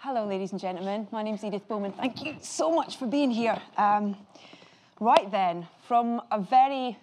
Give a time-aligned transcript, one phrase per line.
[0.00, 1.08] Hello, ladies and gentlemen.
[1.10, 1.90] My name's Edith Bowman.
[1.90, 3.60] Thank you so much for being here.
[3.76, 4.16] Um,
[5.00, 6.96] right then, from a very,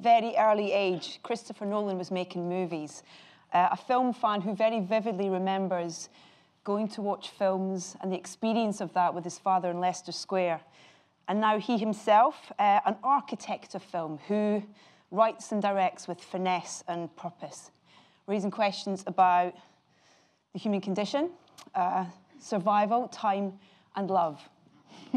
[0.00, 3.04] very early age, Christopher Nolan was making movies.
[3.52, 6.08] Uh, a film fan who very vividly remembers
[6.64, 10.60] going to watch films and the experience of that with his father in Leicester Square.
[11.28, 14.64] And now he himself, uh, an architect of film who
[15.12, 17.70] writes and directs with finesse and purpose,
[18.26, 19.54] raising questions about
[20.52, 21.30] the human condition,
[21.76, 22.04] uh,
[22.42, 23.52] survival, time,
[23.96, 24.40] and love.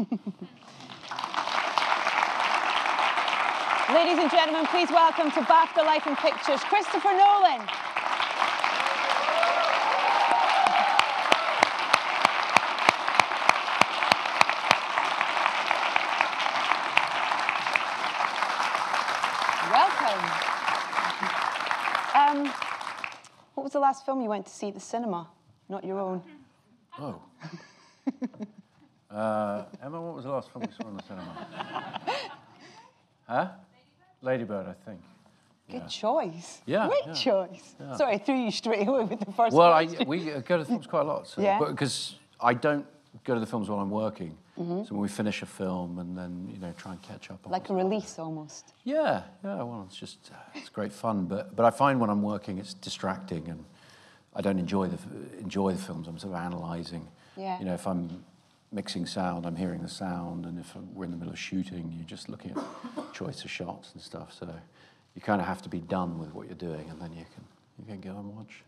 [3.92, 7.66] Ladies and gentlemen, please welcome to BAFTA Life in Pictures, Christopher Nolan.
[19.72, 20.20] Welcome.
[22.14, 22.52] Um,
[23.54, 25.28] what was the last film you went to see at the cinema?
[25.68, 26.22] Not your own.
[26.98, 27.20] Oh.
[29.10, 31.46] uh, Emma, what was the last film we saw in the cinema?
[33.28, 33.48] huh?
[34.22, 35.00] Ladybird, I think.
[35.70, 35.86] Good Yeah.
[35.88, 36.62] choice.
[36.64, 37.74] Yeah, Great yeah, choice.
[37.80, 37.96] yeah.
[37.96, 40.64] Sorry, I threw you straight away with the first Well, I, we uh, go to
[40.64, 41.26] films quite a lot.
[41.26, 41.58] So, Yeah.
[41.58, 42.86] Because I don't
[43.24, 44.36] go to the films while I'm working.
[44.58, 44.84] Mm-hmm.
[44.84, 47.52] So when we finish a film and then, you know, try and catch up on
[47.52, 48.72] like a release almost.
[48.84, 51.26] Yeah, yeah, well, it's just, uh, it's great fun.
[51.26, 53.64] But, but I find when I'm working, it's distracting and
[54.36, 54.98] I don't enjoy the,
[55.40, 56.06] enjoy the films.
[56.06, 57.08] I'm sort of analysing.
[57.36, 57.58] Yeah.
[57.58, 58.22] You know, if I'm
[58.70, 60.44] mixing sound, I'm hearing the sound.
[60.44, 63.92] And if we're in the middle of shooting, you're just looking at choice of shots
[63.94, 64.34] and stuff.
[64.38, 64.48] So
[65.14, 67.44] you kind of have to be done with what you're doing and then you can,
[67.78, 68.62] you can go and watch.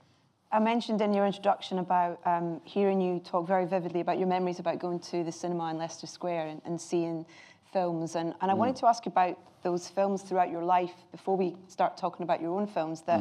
[0.51, 4.59] I mentioned in your introduction about um, hearing you talk very vividly about your memories
[4.61, 7.27] about going to the cinema in Leicester Square and, and seeing
[7.71, 8.15] films.
[8.15, 11.55] And, and I wanted to ask you about those films throughout your life before we
[11.67, 13.21] start talking about your own films that,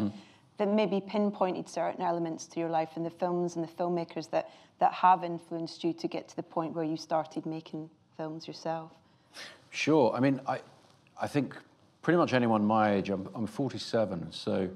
[0.58, 4.50] that maybe pinpointed certain elements to your life and the films and the filmmakers that,
[4.80, 8.92] that have influenced you to get to the point where you started making films yourself.
[9.70, 10.14] Sure.
[10.16, 10.60] I mean, I,
[11.22, 11.56] I think
[12.02, 14.70] pretty much anyone my age, I'm, I'm 47, so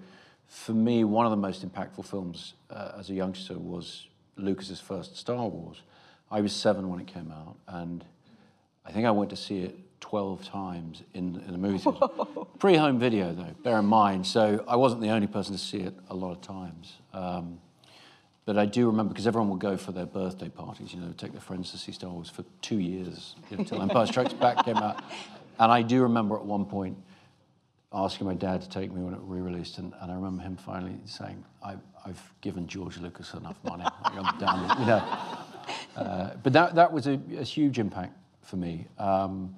[0.48, 5.16] for me, one of the most impactful films uh, as a youngster was Lucas's first
[5.16, 5.82] Star Wars.
[6.30, 8.04] I was seven when it came out, and
[8.86, 12.08] I think I went to see it 12 times in, in the movie theater.
[12.60, 14.28] Pre-home video, though, bear in mind.
[14.28, 16.98] So I wasn't the only person to see it a lot of times.
[17.14, 17.60] Um,
[18.46, 21.32] but I do remember because everyone would go for their birthday parties, you know, take
[21.32, 24.66] their friends to see Star Wars for two years you know, until Empire Strikes Back
[24.66, 25.04] came out.
[25.60, 26.98] And I do remember at one point
[27.94, 30.96] asking my dad to take me when it re-released, and, and I remember him finally
[31.06, 31.76] saying, I,
[32.06, 33.84] "I've given George Lucas enough money.
[33.84, 35.04] Like, I'm done." You know.
[35.96, 38.88] Uh, but that that was a, a huge impact for me.
[38.98, 39.56] Um,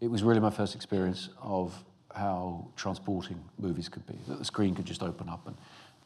[0.00, 1.74] it was really my first experience of
[2.14, 4.18] how transporting movies could be.
[4.28, 5.56] That the screen could just open up and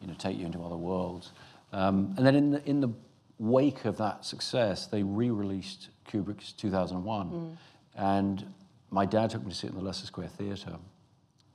[0.01, 1.33] you know take you into other worlds.
[1.73, 2.91] Um, and then in the, in the
[3.39, 7.59] wake of that success, they re-released Kubrick's 2001,
[7.97, 8.47] and
[8.91, 10.77] my dad took me to see it in the Leicester Square Theatre,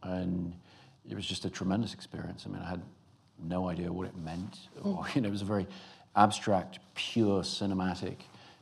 [0.03, 0.53] and
[1.09, 2.45] it was just a tremendous experience.
[2.45, 2.81] I mean, I had
[3.41, 5.67] no idea what it meant, or you know, it was a very
[6.15, 8.17] abstract, pure cinematic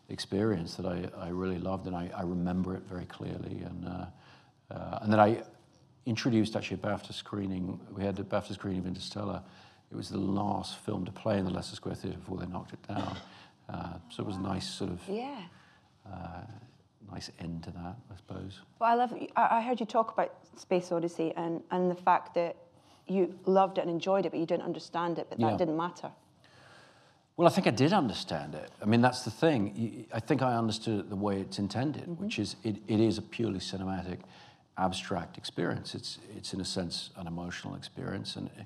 [0.10, 3.62] experience that I, I really loved, and I, I remember it very clearly.
[3.66, 4.06] And uh,
[4.74, 5.44] uh, and then I
[6.06, 7.80] introduced actually a BAFTA screening.
[7.96, 9.42] We had a BAFTA screening of Interstellar.
[9.92, 12.74] It was the last film to play in the Leicester Square Theatre before they knocked
[12.74, 13.18] it down.
[13.70, 15.42] Uh, so it was a nice sort of Yeah.
[16.10, 16.42] uh,
[17.12, 18.62] nice end to that, I suppose.
[18.80, 19.14] Well, I love.
[19.36, 22.56] I I heard you talk about Space Odyssey and, and the fact that
[23.08, 25.28] you loved it and enjoyed it, but you didn't understand it.
[25.30, 25.58] But that Yeah.
[25.58, 26.12] didn't matter.
[27.38, 28.72] Well, I think I did understand it.
[28.82, 30.08] I mean, that's the thing.
[30.12, 33.22] I think I understood it the way it's intended, which is it, it is a
[33.22, 34.18] purely cinematic,
[34.76, 35.94] abstract experience.
[35.94, 38.66] It's, it's, in a sense, an emotional experience and it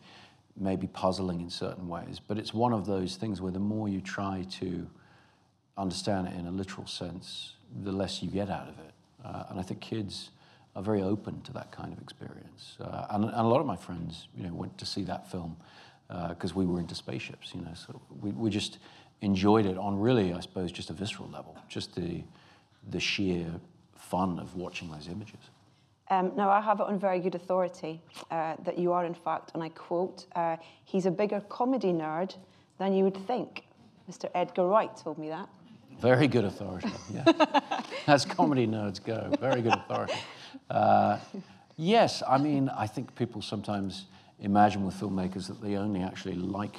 [0.56, 2.22] may be puzzling in certain ways.
[2.26, 4.88] But it's one of those things where the more you try to
[5.78, 8.94] understand it in a literal sense, the less you get out of it.
[9.26, 10.30] Uh, and I think kids
[10.78, 12.78] are very open to that kind of experience.
[12.80, 15.58] Uh, and, and a lot of my friends, you know, went to see that film
[16.30, 17.74] because we were into spaceships, you know.
[17.74, 18.80] So we, we just
[19.22, 22.24] enjoyed it on really, I suppose, just a visceral level, just the,
[22.90, 23.48] the sheer
[23.96, 25.40] fun of watching those images.
[26.10, 29.52] Um, now, I have it on very good authority uh, that you are, in fact,
[29.54, 32.36] and I quote, uh, he's a bigger comedy nerd
[32.80, 33.64] than you would think.
[34.10, 34.30] Mr.
[34.36, 35.48] Edgar Wright told me that.
[36.02, 37.62] Very good authority, yeah.
[38.08, 40.16] As comedy nerds go, very good authority.
[40.70, 41.20] Uh,
[41.78, 44.08] yes, I mean, I think people sometimes
[44.42, 46.76] imagine with filmmakers that they only actually like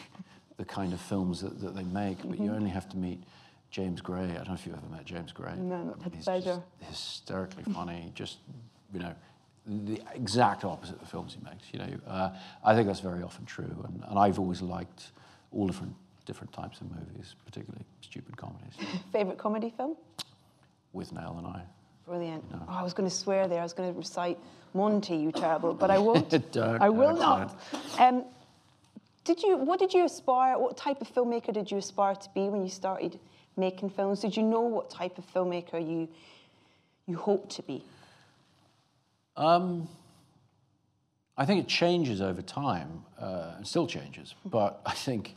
[0.56, 3.22] the kind of films that, that they make, but you only have to meet
[3.70, 4.24] James Gray.
[4.24, 5.54] I don't know if you've ever met James Gray.
[5.56, 6.62] No, not He's pleasure.
[6.80, 8.38] hysterically funny, just,
[8.92, 9.14] you know,
[9.66, 11.98] the exact opposite of the films he makes, you know.
[12.06, 12.30] Uh,
[12.64, 15.12] I think that's very often true, and, and I've always liked
[15.52, 15.94] all different
[16.24, 18.74] different types of movies, particularly stupid comedies,
[19.12, 19.96] Favorite comedy film?
[20.94, 21.62] Withnail and I.
[22.06, 22.44] Brilliant.
[22.52, 23.60] Oh, I was going to swear there.
[23.60, 24.38] I was going to recite
[24.74, 26.30] Monty, you terrible, but I won't.
[26.52, 27.60] Don't, I will not.
[27.98, 28.24] Um,
[29.24, 29.56] did you?
[29.56, 30.58] What did you aspire?
[30.58, 33.18] What type of filmmaker did you aspire to be when you started
[33.56, 34.20] making films?
[34.20, 36.08] Did you know what type of filmmaker you
[37.06, 37.84] you hoped to be?
[39.36, 39.88] Um,
[41.36, 44.34] I think it changes over time, uh, and still changes.
[44.44, 45.34] But I think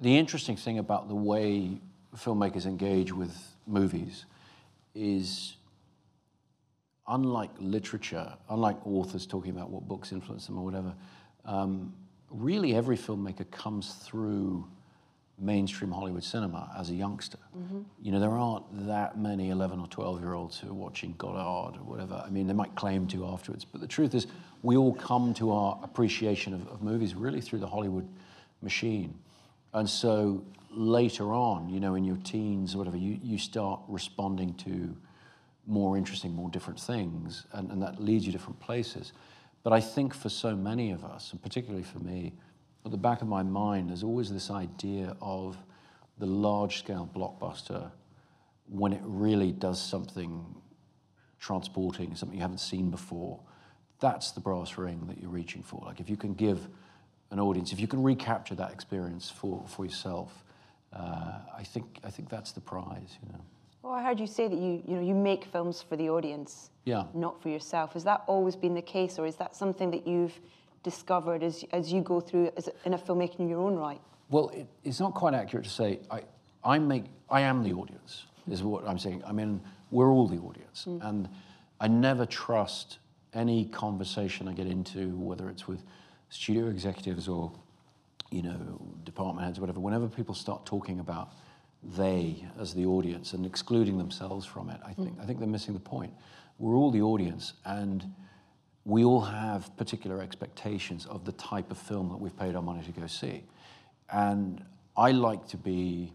[0.00, 1.78] the interesting thing about the way
[2.16, 4.26] filmmakers engage with movies
[4.94, 5.56] is,
[7.06, 10.94] unlike literature, unlike authors talking about what books influence them or whatever,
[11.44, 11.92] um,
[12.30, 14.66] really every filmmaker comes through
[15.38, 17.38] mainstream Hollywood cinema as a youngster.
[18.00, 21.76] You know, there aren't that many 11 or 12 year olds who are watching Godard
[21.76, 22.22] or whatever.
[22.24, 24.26] I mean, they might claim to afterwards, but the truth is,
[24.62, 28.08] we all come to our appreciation of, of movies really through the Hollywood
[28.62, 29.18] machine.
[29.74, 34.54] And so later on, you know, in your teens or whatever, you, you start responding
[34.54, 34.96] to
[35.66, 39.12] more interesting, more different things, and, and that leads you to different places.
[39.62, 42.32] But I think for so many of us, and particularly for me,
[42.84, 45.56] at the back of my mind, there's always this idea of
[46.18, 47.90] the large scale blockbuster
[48.68, 50.44] when it really does something
[51.38, 53.38] transporting, something you haven't seen before.
[54.00, 55.82] That's the brass ring that you're reaching for.
[55.84, 56.68] Like if you can give
[57.30, 60.44] an audience, if you can recapture that experience for, for yourself,
[60.92, 63.18] uh, I think I think that's the prize.
[63.22, 63.40] You know.
[63.82, 66.70] Well, I heard you say that you you know you make films for the audience,
[66.84, 67.04] Yeah.
[67.14, 67.94] not for yourself.
[67.94, 70.38] Has that always been the case, or is that something that you've
[70.82, 74.00] discovered as as you go through as in a filmmaking in your own right?
[74.30, 76.22] Well, it, it's not quite accurate to say I,
[76.64, 79.22] I make, I am the audience, is what I'm saying.
[79.26, 79.60] I mean,
[79.90, 80.86] we're all the audience.
[80.86, 81.28] And
[81.80, 82.98] I never trust
[83.34, 85.84] any conversation I get into, whether it's with
[86.30, 87.52] studio executives or,
[88.32, 91.32] you know, department heads, whatever, whenever people start talking about
[91.82, 95.04] they as the audience and excluding themselves from it, I hmm.
[95.04, 96.12] think, I think they're missing the point.
[96.58, 98.04] We're all the audience and
[98.84, 102.82] we all have particular expectations of the type of film that we've paid our money
[102.84, 103.44] to go see.
[104.10, 104.64] And
[104.96, 106.12] I like to be,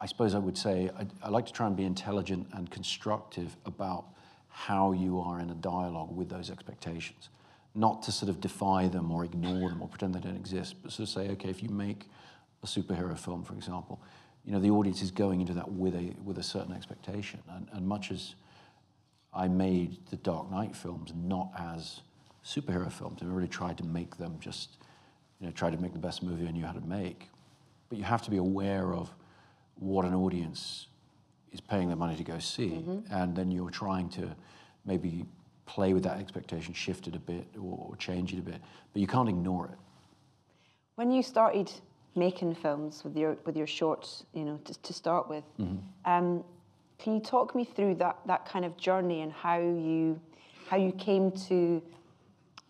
[0.00, 3.56] I suppose I would say, I, I like to try and be intelligent and constructive
[3.66, 4.06] about
[4.48, 7.28] how you are in a dialogue with those expectations.
[7.74, 10.92] Not to sort of defy them or ignore them or pretend they don't exist, but
[10.92, 12.06] sort of say, okay, if you make
[12.62, 14.00] a superhero film, for example,
[14.44, 17.40] you know, the audience is going into that with a, with a certain expectation.
[17.48, 18.34] And, and much as
[19.32, 22.00] I made the Dark Knight films not as
[22.44, 23.20] superhero films.
[23.22, 24.76] I really tried to make them just,
[25.40, 27.28] you know, try to make the best movie I knew how to make.
[27.88, 29.14] But you have to be aware of
[29.76, 30.88] what an audience
[31.52, 33.12] is paying their money to go see, mm-hmm.
[33.12, 34.34] and then you're trying to
[34.84, 35.24] maybe
[35.66, 38.60] play with that expectation, shift it a bit, or, or change it a bit.
[38.92, 39.78] But you can't ignore it.
[40.96, 41.70] When you started
[42.14, 45.44] making films with your with your shorts, you know, to, to start with,
[46.04, 46.44] um,
[46.98, 50.20] can you talk me through that that kind of journey and how you
[50.68, 51.82] how you came to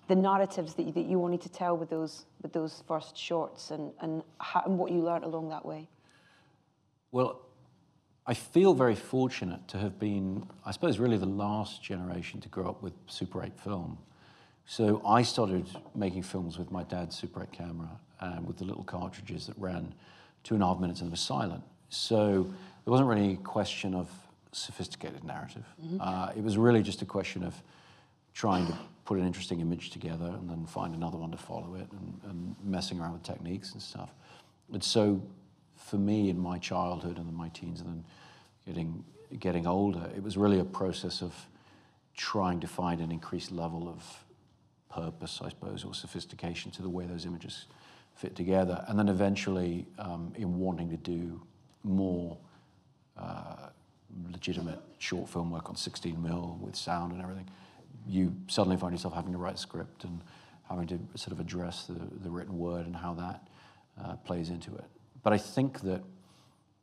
[0.08, 3.70] the narratives that you, that you wanted to tell with those with those first shorts
[3.70, 5.88] and and, how, and what you learned along that way?
[7.10, 7.40] Well,
[8.26, 12.68] I feel very fortunate to have been, I suppose, really the last generation to grow
[12.68, 13.98] up with Super 8 film.
[14.64, 17.90] So I started making films with my dad's Super 8 camera
[18.20, 19.92] and with the little cartridges that ran
[20.44, 21.64] two and a half minutes and were silent.
[21.88, 22.44] So
[22.84, 24.08] there wasn't really any question of
[24.52, 25.64] sophisticated narrative.
[26.00, 27.60] Uh, it was really just a question of
[28.34, 31.88] trying to put an interesting image together and then find another one to follow it
[31.90, 34.14] and, and messing around with techniques and stuff.
[34.72, 35.20] And so
[35.92, 38.04] for me in my childhood and in my teens and then
[38.64, 39.04] getting,
[39.38, 41.34] getting older, it was really a process of
[42.16, 44.24] trying to find an increased level of
[44.90, 47.66] purpose, I suppose, or sophistication to the way those images
[48.14, 48.82] fit together.
[48.88, 51.42] And then eventually, um, in wanting to do
[51.84, 52.38] more
[53.18, 53.68] uh,
[54.30, 57.50] legitimate short film work on 16 mil with sound and everything,
[58.08, 60.22] you suddenly find yourself having to write script and
[60.70, 63.46] having to sort of address the, the written word and how that
[64.02, 64.86] uh, plays into it.
[65.22, 66.02] But I think that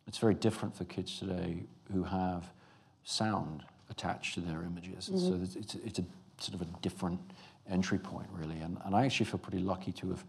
[0.08, 2.50] it's very different for kids today who have
[3.03, 5.05] sound attached to their images.
[5.05, 6.05] So it's, it's, it's a
[6.38, 7.19] sort of a different
[7.69, 8.60] entry point, really.
[8.60, 10.24] And, and I actually feel pretty lucky to have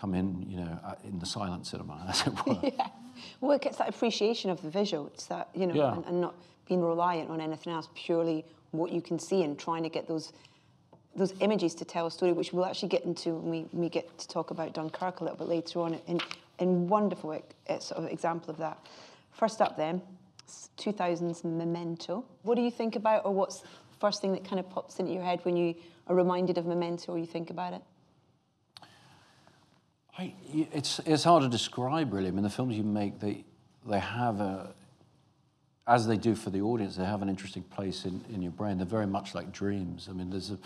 [0.00, 2.58] come in, you know, uh, in the silent cinema, as it were.
[2.62, 2.88] yeah.
[3.40, 5.06] Well, it's that appreciation of the visual.
[5.08, 5.94] It's that, you know, Yeah.
[5.94, 6.34] and, and not
[6.66, 10.32] being reliant on anything else, purely what you can see and trying to get those
[11.14, 13.88] those images to tell a story, which we'll actually get into when we, when we
[13.90, 16.22] get to talk about Dunkirk a little bit later on, and,
[16.58, 17.30] and wonderful
[17.68, 18.78] uh, sort of example of that.
[19.32, 20.02] First up then,
[20.46, 22.24] s- 2000's Memento.
[22.42, 23.62] What do you think about, or what's
[24.00, 25.74] first thing that kind of pops into your head when you
[26.08, 27.82] are reminded of Memento or you think about it?
[30.18, 32.28] I, it's, it's hard to describe, really.
[32.28, 33.44] I mean, the films you make, they,
[33.88, 34.74] they have a,
[35.86, 38.76] as they do for the audience, they have an interesting place in, in your brain.
[38.76, 40.08] They're very much like dreams.
[40.10, 40.58] I mean, there's a,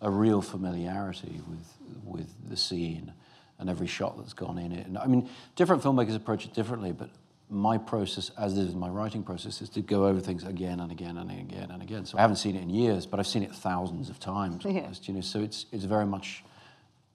[0.00, 1.72] a real familiarity with,
[2.04, 3.12] with the scene
[3.58, 4.86] and every shot that's gone in it.
[4.86, 7.10] And I mean, different filmmakers approach it differently, but
[7.50, 11.16] my process, as is my writing process, is to go over things again and again
[11.16, 12.04] and again and again.
[12.04, 14.64] So I haven't seen it in years, but I've seen it thousands of times.
[14.64, 14.82] Yeah.
[14.82, 16.44] Almost, you know, so it's it's very much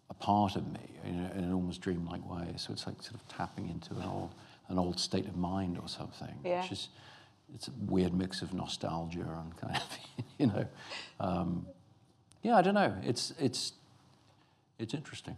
[0.10, 2.48] a part of me in, a, in an almost dreamlike way.
[2.58, 4.32] So it's like sort of tapping into an old
[4.70, 6.36] an old state of mind or something.
[6.44, 6.62] Yeah.
[6.64, 6.90] Which is
[7.54, 9.98] it's a weird mix of nostalgia and kind of
[10.40, 10.66] you know,
[11.20, 11.68] um,
[12.42, 12.58] yeah.
[12.58, 12.96] I don't know.
[13.04, 13.74] It's it's
[14.80, 15.38] it's interesting.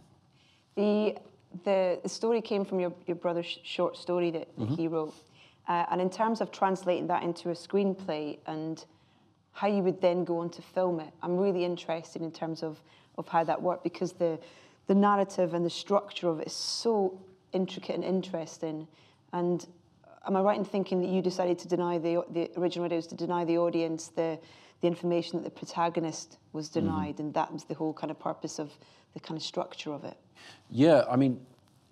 [0.76, 1.16] The,
[1.64, 5.14] the, the story came from your, your brother's short story that, that he wrote.
[5.68, 8.84] Uh, and in terms of translating that into a screenplay and
[9.52, 12.80] how you would then go on to film it, I'm really interested in terms of,
[13.18, 14.38] of how that worked because the,
[14.86, 17.18] the narrative and the structure of it is so
[17.52, 18.86] intricate and interesting.
[19.32, 19.66] And
[20.26, 23.06] am I right in thinking that you decided to deny the, the original idea was
[23.08, 24.38] to deny the audience the,
[24.82, 28.58] the information that the protagonist was denied, and that was the whole kind of purpose
[28.58, 28.70] of
[29.16, 30.16] the kind of structure of it?
[30.70, 31.40] Yeah, I mean,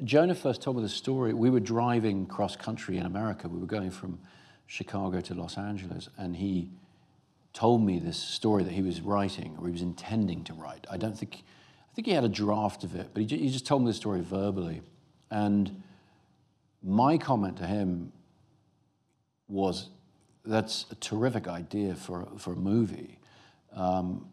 [0.05, 1.33] Jonah first told me the story.
[1.33, 3.49] We were driving cross country in America.
[3.49, 4.19] We were going from
[4.67, 6.69] Chicago to Los Angeles, and he
[7.55, 10.87] told me this story that he was writing or he was intending to write.
[10.91, 11.45] I don't think,
[11.91, 13.95] I think he had a draft of it, but he, he just told me the
[13.95, 14.83] story verbally.
[15.31, 15.83] And
[16.83, 18.13] my comment to him
[19.49, 19.89] was,
[20.45, 23.19] "That's a terrific idea for for a movie."
[23.73, 24.27] Um,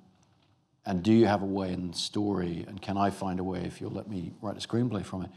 [0.85, 3.59] and do you have a way in the story and can i find a way
[3.63, 5.29] if you'll let me write a screenplay from it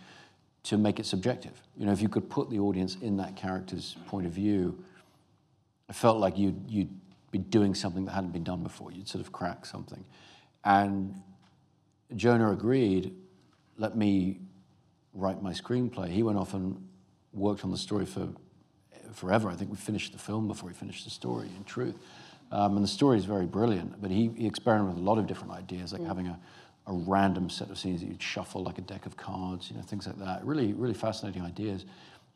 [0.65, 1.53] to make it subjective?
[1.77, 4.83] You know if you could put the audience in that character's point of view
[5.89, 8.93] i felt like you'd, you'd be doing something that hadn't been done before.
[8.93, 10.05] You'd sort of crack something.
[10.65, 11.15] And
[12.17, 13.15] jonah agreed
[13.77, 14.41] let me
[15.15, 16.09] write my screenplay.
[16.09, 16.89] He went off and
[17.33, 18.29] worked on the story for
[19.13, 19.49] forever.
[19.49, 21.97] I think we finished the film before he finished the story in truth
[22.55, 25.27] um, and the story is very brilliant, but he, he experimented with a lot of
[25.27, 26.39] different ideas, like having a,
[26.87, 29.83] a random set of scenes that you'd shuffle like a deck of cards, you know,
[29.83, 30.45] things like that.
[30.45, 31.85] Really, really fascinating ideas.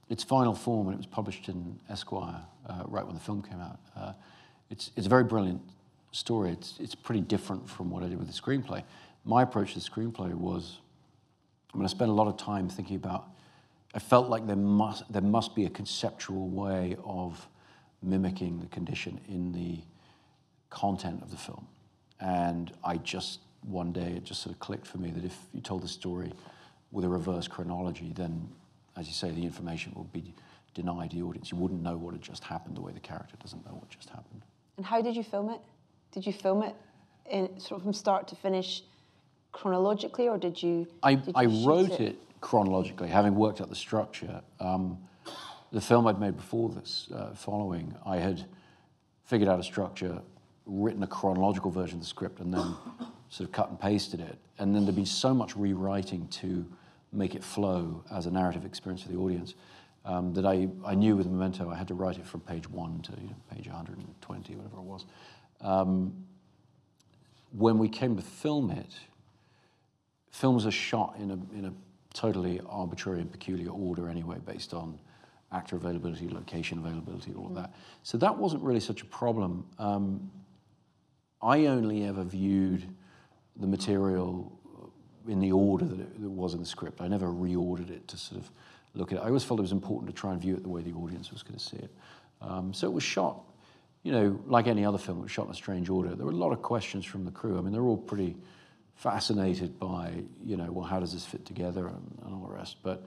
[0.08, 3.60] Its final form, when it was published in Esquire, uh, right when the film came
[3.60, 4.12] out, uh,
[4.70, 5.62] it's, it's a very brilliant
[6.10, 6.50] story.
[6.50, 8.82] It's, it's pretty different from what I did with the screenplay.
[9.24, 10.78] My approach to the screenplay was,
[11.72, 13.28] I mean, I spent a lot of time thinking about,
[13.94, 17.46] I felt like there must, there must be a conceptual way of
[18.02, 19.78] mimicking the condition in the
[20.70, 21.66] content of the film.
[22.20, 25.60] And I just, one day, it just sort of clicked for me that if you
[25.60, 26.32] told the story
[26.90, 28.48] with a reverse chronology, then,
[28.96, 30.34] as you say, the information would be
[30.74, 31.50] denied the audience.
[31.50, 34.08] You wouldn't know what had just happened the way the character doesn't know what just
[34.10, 34.42] happened.
[34.76, 35.60] And how did you film it?
[36.12, 36.74] Did you film it
[37.30, 38.82] in, sort of from start to finish
[39.52, 40.86] chronologically, or did you?
[41.02, 42.18] I, did you I wrote it?
[42.40, 44.40] chronologically, having worked out the structure.
[44.60, 44.98] Um,
[45.72, 48.44] the film I'd made before this, uh, following, I had
[49.24, 50.22] figured out a structure,
[50.68, 52.74] written a chronological version of the script, and then
[53.28, 54.38] sort of cut and pasted it.
[54.58, 56.64] And then there'd been so much rewriting to
[57.12, 59.54] make it flow as a narrative experience for the audience
[60.04, 63.00] um, that I, I knew with Memento I had to write it from page one
[63.02, 65.06] to you know, page 120, whatever it was.
[65.60, 66.12] Um,
[67.52, 68.94] when we came to film it,
[70.30, 71.72] films are shot in a, in a
[72.14, 74.98] totally arbitrary and peculiar order anyway, based on
[75.52, 77.72] actor availability, location availability, all of that.
[78.02, 79.66] So that wasn't really such a problem.
[79.78, 80.30] Um,
[81.40, 82.84] I only ever viewed
[83.56, 84.52] the material
[85.26, 87.00] in the order that it, was in the script.
[87.00, 88.50] I never reordered it to sort of
[88.94, 89.20] look at it.
[89.20, 91.30] I always felt it was important to try and view it the way the audience
[91.30, 91.94] was going to see it.
[92.40, 93.42] Um, so it was shot,
[94.02, 96.14] you know, like any other film, it was shot in a strange order.
[96.14, 97.58] There were a lot of questions from the crew.
[97.58, 98.36] I mean, they're all pretty
[98.94, 100.12] fascinated by,
[100.44, 102.76] you know, well, how does this fit together and, and all the rest.
[102.82, 103.06] But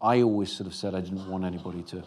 [0.00, 2.04] I always sort of said I didn't want anybody to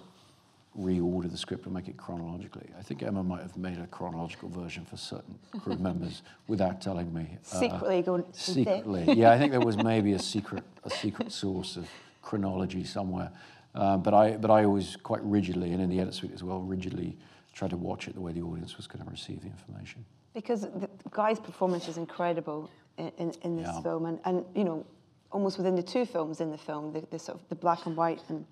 [0.77, 2.69] reorder the script and make it chronologically.
[2.77, 7.13] I think Emma might have made a chronological version for certain crew members without telling
[7.13, 7.37] me.
[7.51, 8.23] Uh, Secretly going.
[8.31, 11.87] secretly, yeah, I think there was maybe a secret, a secret source of
[12.21, 13.31] chronology somewhere.
[13.75, 16.59] Uh, but I, but I always quite rigidly, and in the edit suite as well,
[16.59, 17.17] rigidly
[17.53, 20.05] tried to watch it the way the audience was going to receive the information.
[20.33, 23.81] Because the guy's performance is incredible in, in, in this Yeah.
[23.81, 24.85] film, and, and you know,
[25.31, 27.95] almost within the two films in the film, the, the sort of the black and
[27.97, 28.45] white and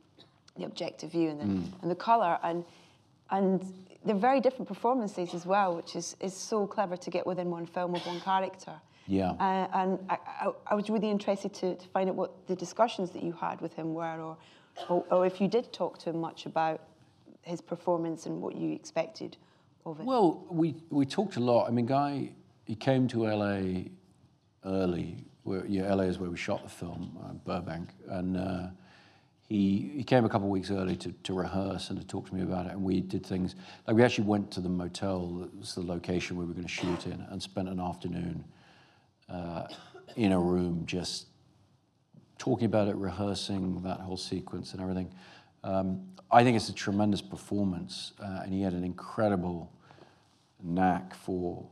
[0.58, 1.82] the objective view and the, Mm.
[1.82, 2.64] and the color, and
[3.30, 3.74] and
[4.06, 7.66] they're very different performances as well, which is, is so clever to get within one
[7.66, 8.74] film with one character.
[9.06, 9.32] Yeah.
[9.32, 13.12] Uh, and I, I, I was really interested to, to find out what the discussions
[13.12, 14.38] that you had with him were, or,
[14.88, 16.82] or, or if you did talk to him much about
[17.42, 19.36] his performance and what you expected
[19.86, 20.06] of it.
[20.06, 21.68] Well, we, we talked a lot.
[21.68, 22.30] I mean, Guy,
[22.66, 23.90] he came to LA
[24.66, 28.68] early where yeah, LA is where we shot the film, uh, Burbank, and uh,
[29.48, 32.36] he he came a couple of weeks early to, to rehearse and to talk to
[32.36, 32.74] me about it.
[32.74, 33.56] And we did things
[33.88, 36.70] like we actually went to the motel that was the location we were going to
[36.70, 38.44] shoot in, and spent an afternoon
[39.30, 39.68] uh,
[40.16, 41.28] in a room just
[42.38, 45.12] talking about it, rehearsing that whole sequence and everything.
[45.64, 49.72] Um, I think it's a tremendous performance, uh, and he had an incredible
[50.62, 51.66] knack for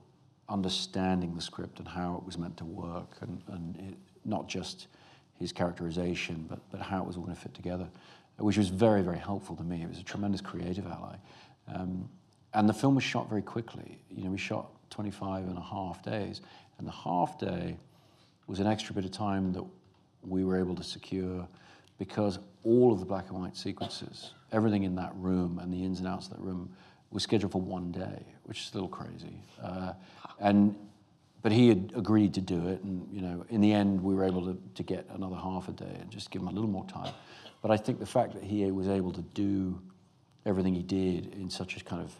[0.47, 4.87] understanding the script and how it was meant to work, and, and it, not just
[5.39, 7.87] his characterization, but, but how it was all going to fit together,
[8.37, 9.81] which was very, very helpful to me.
[9.81, 11.15] It was a tremendous creative ally.
[11.73, 12.09] Um,
[12.53, 13.97] and the film was shot very quickly.
[14.09, 16.41] You know, we shot 25 and a half days,
[16.77, 17.75] and the half day
[18.47, 19.63] was an extra bit of time that
[20.21, 21.47] we were able to secure
[21.97, 25.99] because all of the black and white sequences, everything in that room and the ins
[25.99, 26.69] and outs of that room
[27.11, 29.39] was scheduled for one day, which is a little crazy.
[29.61, 29.93] Uh,
[30.39, 30.75] and
[31.45, 34.23] but he had agreed to do it, and you know, in the end, we were
[34.23, 36.87] able to, to get another half a day and just give him a little more
[36.87, 37.13] time.
[37.61, 39.79] But I think the fact that he was able to do
[40.47, 42.11] everything he did in such a kind of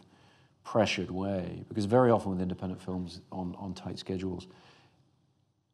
[0.62, 4.46] pressured way, because very often with independent films on, on tight schedules,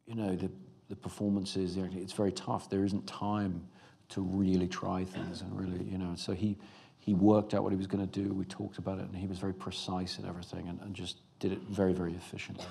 [0.07, 0.51] you know, the,
[0.89, 2.71] the performances, it's very tough.
[2.71, 3.67] There isn't time
[4.09, 6.15] to really try things and really, you know.
[6.17, 6.57] So he,
[7.01, 8.33] he worked out what he was going to do.
[8.33, 11.53] We talked about it, and he was very precise in everything and, and just did
[11.53, 12.65] it very, very efficiently.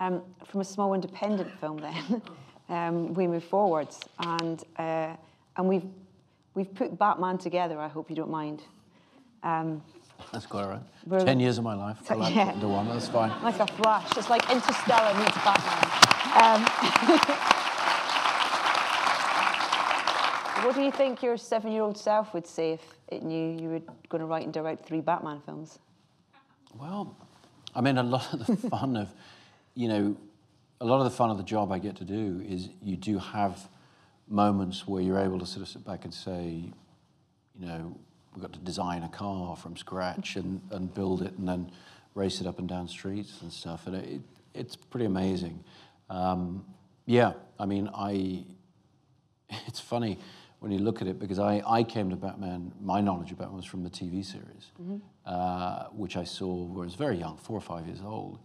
[0.00, 2.22] Um, from a small independent film, then
[2.68, 5.16] um, we move forwards, and uh,
[5.56, 5.86] and we've
[6.54, 7.78] we've put Batman together.
[7.78, 8.62] I hope you don't mind.
[9.42, 9.82] Um,
[10.32, 11.26] that's quite all right.
[11.26, 11.98] Ten years of my life.
[12.10, 12.52] Like yeah.
[12.52, 12.88] into one.
[12.88, 13.32] That's fine.
[13.42, 14.16] Like a flash.
[14.16, 16.08] It's like Interstellar meets Batman.
[16.34, 16.62] Um,
[20.64, 24.20] what do you think your seven-year-old self would say if it knew you were going
[24.20, 25.78] to write and direct three Batman films?
[26.78, 27.16] Well,
[27.74, 29.08] I mean, a lot of the fun of,
[29.78, 30.16] you know,
[30.80, 33.16] a lot of the fun of the job I get to do is you do
[33.16, 33.68] have
[34.26, 36.64] moments where you're able to sort of sit back and say,
[37.56, 37.96] you know,
[38.34, 41.70] we've got to design a car from scratch and, and build it and then
[42.16, 43.86] race it up and down streets and stuff.
[43.86, 44.20] And it,
[44.52, 45.62] it's pretty amazing.
[46.10, 46.64] Um,
[47.06, 48.44] yeah, I mean, I.
[49.66, 50.18] It's funny
[50.58, 52.72] when you look at it because I, I came to Batman.
[52.82, 54.96] My knowledge of Batman was from the TV series, mm-hmm.
[55.24, 58.40] uh, which I saw when I was very young, four or five years old,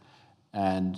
[0.54, 0.96] and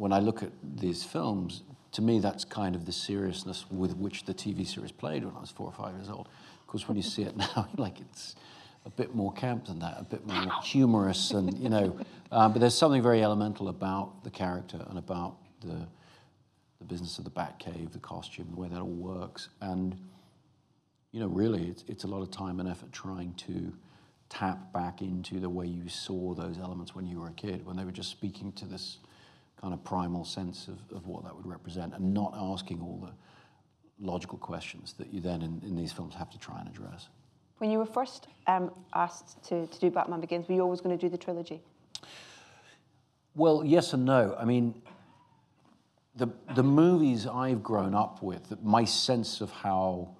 [0.00, 4.24] when I look at these films, to me that's kind of the seriousness with which
[4.24, 6.26] the TV series played when I was four or five years old.
[6.62, 8.34] Of course, when you see it now, like it's
[8.86, 12.00] a bit more camp than that, a bit more humorous, and you know.
[12.32, 15.86] Uh, but there's something very elemental about the character and about the,
[16.78, 19.50] the business of the Batcave, the costume, the way that all works.
[19.60, 19.98] And,
[21.12, 23.72] you know, really, it's, it's a lot of time and effort trying to
[24.30, 27.76] tap back into the way you saw those elements when you were a kid, when
[27.76, 28.98] they were just speaking to this
[29.60, 33.12] kind of primal sense of, of what that would represent and not asking all the
[34.04, 37.08] logical questions that you then in, in these films have to try and address.
[37.58, 40.96] When you were first um, asked to, to do Batman Begins, were you always going
[40.96, 41.60] to do the trilogy?
[43.34, 44.34] Well, yes and no.
[44.38, 44.80] I mean,
[46.16, 50.16] the, the movies I've grown up with, my sense of how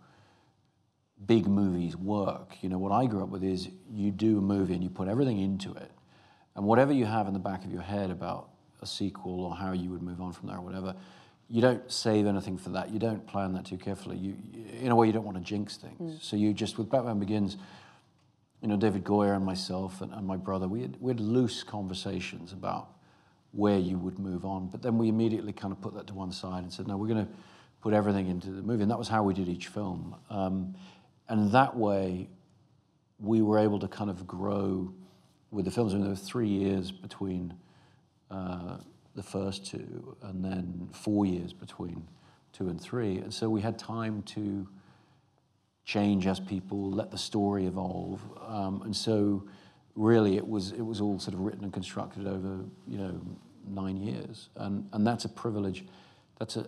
[1.27, 4.75] big movies work, you know, what I grew up with is you do a movie
[4.75, 5.91] and you put everything into it,
[6.55, 8.50] and whatever you have in the back of your head about
[8.81, 10.95] a sequel or how you would move on from there or whatever,
[11.49, 12.91] you don't save anything for that.
[12.91, 14.17] You don't plan that too carefully.
[14.17, 14.37] You,
[14.81, 16.15] in a way, you don't want to jinx things.
[16.15, 16.23] Mm.
[16.23, 17.57] So you just, with Batman Begins,
[18.63, 21.63] you know, David Goyer and myself and, and my brother, we had, we had loose
[21.63, 22.91] conversations about
[23.53, 24.69] where you would move on.
[24.69, 27.09] But then we immediately kind of put that to one side and said, no, we're
[27.09, 27.33] going to
[27.81, 28.83] put everything into the movie.
[28.83, 30.15] And that was how we did each film.
[30.29, 30.75] Um,
[31.29, 32.29] and that way,
[33.19, 34.93] we were able to kind of grow
[35.51, 35.93] with the films.
[35.93, 37.55] I mean, there were three years between
[38.31, 38.79] uh,
[39.15, 42.07] the first two, and then four years between
[42.53, 43.19] two and three.
[43.19, 44.69] And so we had time to
[45.85, 48.21] change as people, let the story evolve.
[48.47, 49.45] Um, and so
[49.97, 53.21] really it was it was all sort of written and constructed over you know
[53.69, 55.85] nine years, and and that's a privilege,
[56.39, 56.67] that's a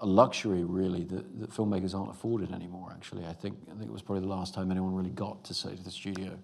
[0.00, 2.90] a luxury really that, that filmmakers aren't afforded anymore.
[2.92, 5.54] Actually, I think I think it was probably the last time anyone really got to
[5.54, 6.38] say to the studio,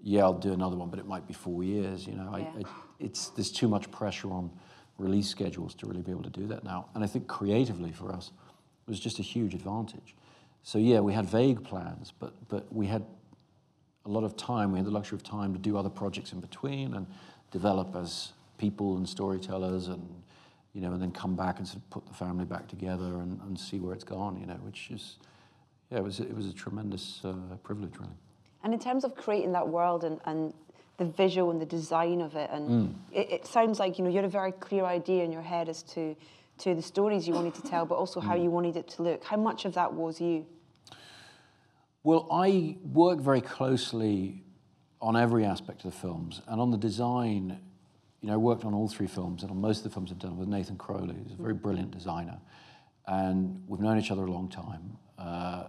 [0.00, 2.44] "Yeah, I'll do another one, but it might be four years." You know, yeah.
[2.44, 2.62] I, I,
[3.02, 4.50] it's there's too much pressure on
[4.98, 6.86] release schedules to really be able to do that now.
[6.94, 8.30] And I think creatively for us,
[8.86, 10.14] it was just a huge advantage.
[10.62, 13.04] So yeah, we had vague plans, but but we had
[14.04, 14.72] a lot of time.
[14.72, 17.06] We had the luxury of time to do other projects in between and
[17.50, 20.22] develop as people and storytellers and
[20.72, 23.40] you know, and then come back and sort of put the family back together and,
[23.42, 25.16] and see where it's gone, you know, which is,
[25.90, 28.12] yeah, it was, it was a tremendous uh, privilege, really.
[28.64, 30.54] And in terms of creating that world and, and
[30.98, 32.94] the visual and the design of it, and mm.
[33.12, 35.68] it, it, sounds like, you know, you had a very clear idea in your head
[35.68, 36.16] as to
[36.58, 39.24] to the stories you wanted to tell, but also how you wanted it to look.
[39.24, 40.46] How much of that was you?
[42.04, 44.44] Well, I work very closely
[45.00, 47.58] on every aspect of the films, and on the design,
[48.20, 50.18] you know, I worked on all three films, and on most of the films I've
[50.18, 52.38] done with Nathan Crowley, who's a very brilliant designer,
[53.06, 54.98] and we've known each other a long time.
[55.18, 55.64] Uh,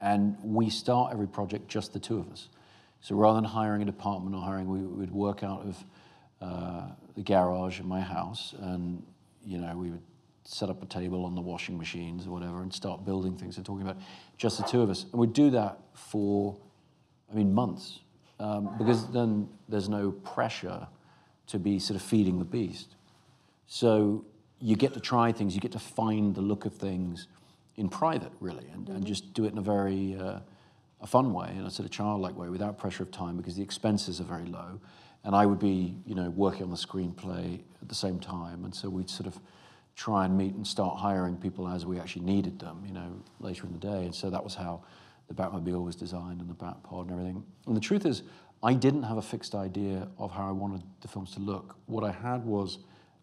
[0.00, 2.48] and we start every project just the two of us.
[3.00, 5.84] So rather than hiring a department or hiring, we would work out of
[6.40, 9.02] uh, the garage in my house, and
[9.44, 10.02] you know, we would
[10.44, 13.66] set up a table on the washing machines or whatever and start building things and
[13.66, 13.98] talking about
[14.38, 15.04] just the two of us.
[15.04, 16.56] And we'd do that for,
[17.30, 18.00] I mean, months,
[18.40, 20.86] um, because then there's no pressure
[21.48, 22.94] to be sort of feeding the beast.
[23.66, 24.24] So
[24.58, 27.28] you get to try things, you get to find the look of things
[27.76, 28.96] in private, really, and, mm-hmm.
[28.96, 30.40] and just do it in a very uh,
[31.00, 33.62] a fun way, in a sort of childlike way, without pressure of time, because the
[33.62, 34.80] expenses are very low.
[35.24, 38.74] And I would be, you know, working on the screenplay at the same time, and
[38.74, 39.38] so we'd sort of
[39.96, 43.66] try and meet and start hiring people as we actually needed them, you know, later
[43.66, 44.04] in the day.
[44.04, 44.82] And so that was how
[45.26, 47.44] the Batmobile was designed and the Batpod and everything.
[47.66, 48.22] And the truth is,
[48.62, 51.76] I didn't have a fixed idea of how I wanted the films to look.
[51.86, 52.78] What I had was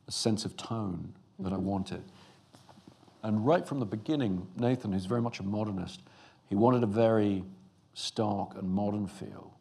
[0.08, 1.66] a sense of tone that I mm-hmm.
[1.66, 2.04] wanted.
[3.24, 6.04] And right from the beginning, Nathan, who's very much a modernist,
[6.48, 7.44] he wanted a very
[7.96, 9.58] stark and modern feel.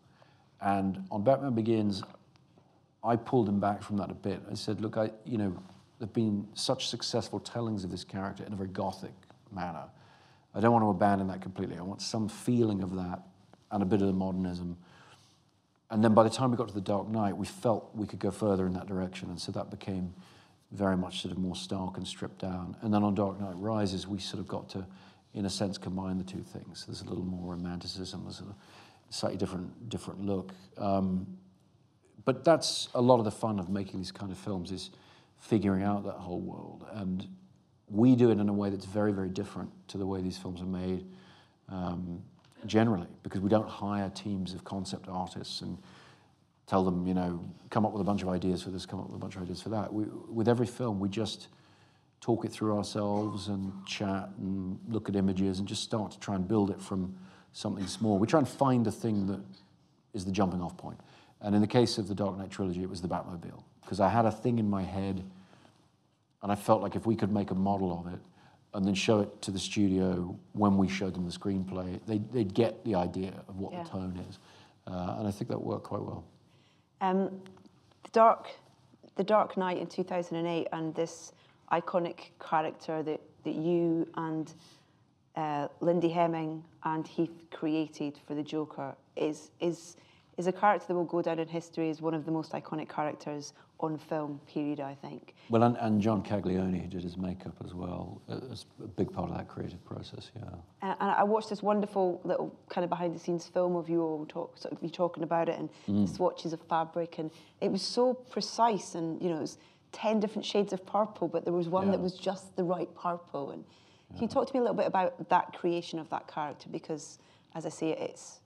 [0.61, 2.03] And on Batman Begins,
[3.03, 4.41] I pulled him back from that a bit.
[4.51, 5.51] I said, look, I, you know,
[5.99, 9.13] there have been such successful tellings of this character in a very gothic
[9.53, 9.85] manner.
[10.55, 11.77] I don't want to abandon that completely.
[11.79, 13.23] I want some feeling of that
[13.71, 14.77] and a bit of the modernism.
[15.91, 18.19] And then by the time we got to The Dark Knight, we felt we could
[18.19, 19.31] go further in that direction.
[19.31, 20.13] And so that became
[20.73, 22.77] very much sort of more stark and stripped down.
[22.81, 24.87] And then on Dark Knight Rises, we sort of got to,
[25.35, 26.87] in a sense, combine the two things.
[26.87, 28.55] There's a little more romanticism, there's a
[29.11, 30.53] slightly different, different look.
[30.79, 31.27] Um,
[32.25, 34.91] but that's a lot of the fun of making these kind of films is
[35.39, 36.87] figuring out that whole world.
[36.93, 37.27] And
[37.89, 40.63] we do it in a way that's very, very different to the way these films
[40.63, 41.05] are made
[41.69, 42.23] um,
[42.67, 45.77] generally, because we don't hire teams of concept artists and
[46.67, 49.07] tell them, you know, come up with a bunch of ideas for this, come up
[49.07, 49.93] with a bunch of ideas for that.
[49.93, 51.49] We, with every film, we just
[52.25, 56.35] talk it through ourselves and chat and look at images and just start to try
[56.35, 57.15] and build it from
[57.53, 58.19] something small.
[58.19, 59.41] We try and find a thing that
[60.15, 60.99] is the jumping off point.
[61.43, 64.09] And in the case of the Dark Knight trilogy, it was the Batmobile, because I
[64.09, 65.23] had a thing in my head,
[66.43, 68.21] and I felt like if we could make a model of it
[68.73, 72.55] and then show it to the studio when we showed them the screenplay, they'd, they'd
[72.55, 73.83] get the idea of what yeah.
[73.83, 74.39] the tone is.
[74.87, 76.25] Uh, and I think that worked quite well.
[77.03, 77.43] Um,
[78.03, 78.49] the Dark,
[79.17, 81.35] the Dark Knight in 2008, and this
[81.73, 84.53] iconic character that, that you and
[85.37, 89.97] uh, Lindy Hemming and Heath created for the Joker is is
[90.37, 92.89] is a character that will go down in history as one of the most iconic
[92.89, 95.35] characters on film, period, I think.
[95.51, 99.31] Well, and, and John Caglione, who did his makeup as well, is a big part
[99.31, 100.43] of that creative process, yeah.
[100.83, 104.01] And, and I watched this wonderful little kind of behind the scenes film of you
[104.01, 106.07] all talk, sort of you talking about it and mm.
[106.07, 109.59] the swatches of fabric, and it was so precise, and you know, it was
[109.95, 111.93] 10 different shades of purple, but there was one yeah.
[111.93, 113.53] that was just the right purple.
[113.53, 113.65] And
[114.11, 114.19] yeah.
[114.19, 116.69] can you talk to me a little bit about that creation of that character?
[116.71, 117.19] Because,
[117.55, 118.41] as I say, it's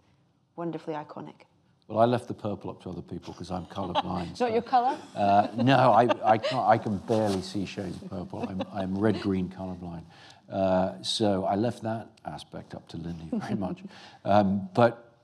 [0.55, 1.47] wonderfully iconic.
[1.89, 4.37] Well, I left the purple up to other people because I'm colourblind.
[4.37, 4.45] so.
[4.45, 4.99] Not your colour?
[5.17, 8.47] Uh, no, I, I, can't, I can barely see shades of purple.
[8.47, 10.05] I'm, I'm red-green colourblind.
[10.53, 13.81] Uh, so I left that aspect up to Lindy very much.
[14.25, 15.15] Um, but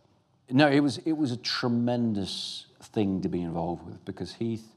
[0.51, 4.74] no, it was, it was a tremendous thing to be involved with because Heath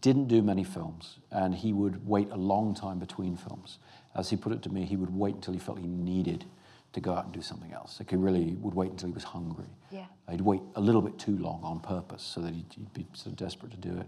[0.00, 3.78] didn't do many films and he would wait a long time between films.
[4.14, 6.44] As he put it to me, he would wait until he felt he needed
[6.92, 7.98] to go out and do something else.
[7.98, 9.66] Like he really would wait until he was hungry.
[9.90, 10.06] Yeah.
[10.30, 13.32] He'd wait a little bit too long on purpose so that he'd, he'd be sort
[13.32, 14.06] of desperate to do it.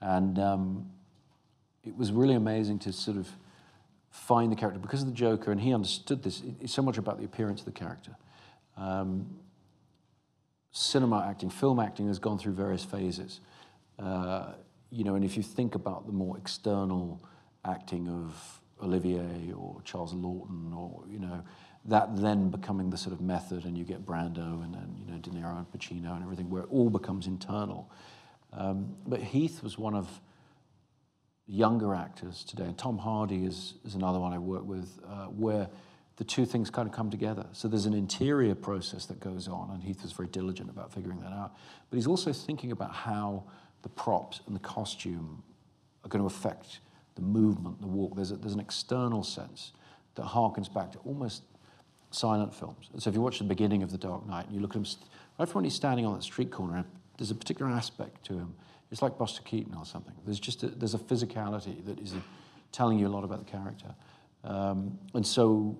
[0.00, 0.90] And um,
[1.84, 3.28] it was really amazing to sort of
[4.10, 6.42] find the character because of the Joker, and he understood this.
[6.60, 8.16] It's so much about the appearance of the character.
[8.76, 9.26] Um,
[10.70, 13.40] cinema acting, film acting has gone through various phases.
[13.98, 14.52] Uh,
[14.92, 17.24] you know, and if you think about the more external
[17.64, 21.42] acting of Olivier or Charles Laughton or, you know,
[21.86, 25.18] that then becoming the sort of method, and you get Brando and then you know
[25.18, 27.90] De Niro and Pacino and everything, where it all becomes internal.
[28.52, 30.20] Um, but Heath was one of
[31.46, 35.68] younger actors today, and Tom Hardy is, is another one I work with, uh, where
[36.16, 37.46] the two things kind of come together.
[37.52, 41.20] So there's an interior process that goes on, and Heath was very diligent about figuring
[41.20, 41.56] that out.
[41.90, 43.44] But he's also thinking about how
[43.82, 45.42] the props and the costume
[46.04, 46.80] are going to affect
[47.14, 48.14] the movement, the walk.
[48.16, 49.72] There's, a, there's an external sense
[50.14, 51.42] that harkens back to almost
[52.10, 52.90] silent films.
[52.92, 54.76] And so if you watch the beginning of The Dark Knight and you look at
[54.76, 54.86] him,
[55.38, 56.84] right from when he's standing on that street corner,
[57.18, 58.54] there's a particular aspect to him.
[58.90, 60.14] It's like Buster Keaton or something.
[60.24, 62.14] There's just a, there's a physicality that is
[62.72, 63.94] telling you a lot about the character.
[64.44, 65.78] Um, and so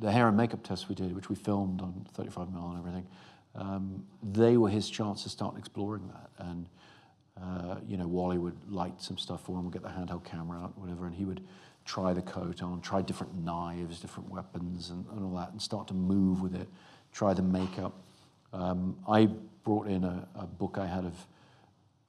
[0.00, 3.06] the hair and makeup tests we did, which we filmed on 35mm and everything,
[3.54, 6.30] um, they were his chance to start exploring that.
[6.46, 6.66] And,
[7.88, 10.78] you know, Wally would light some stuff for him, would get the handheld camera out,
[10.78, 11.42] whatever, and he would
[11.84, 15.88] try the coat on, try different knives, different weapons, and, and all that, and start
[15.88, 16.68] to move with it,
[17.12, 17.94] try the makeup.
[18.52, 19.28] Um, I
[19.64, 21.14] brought in a, a, book I had of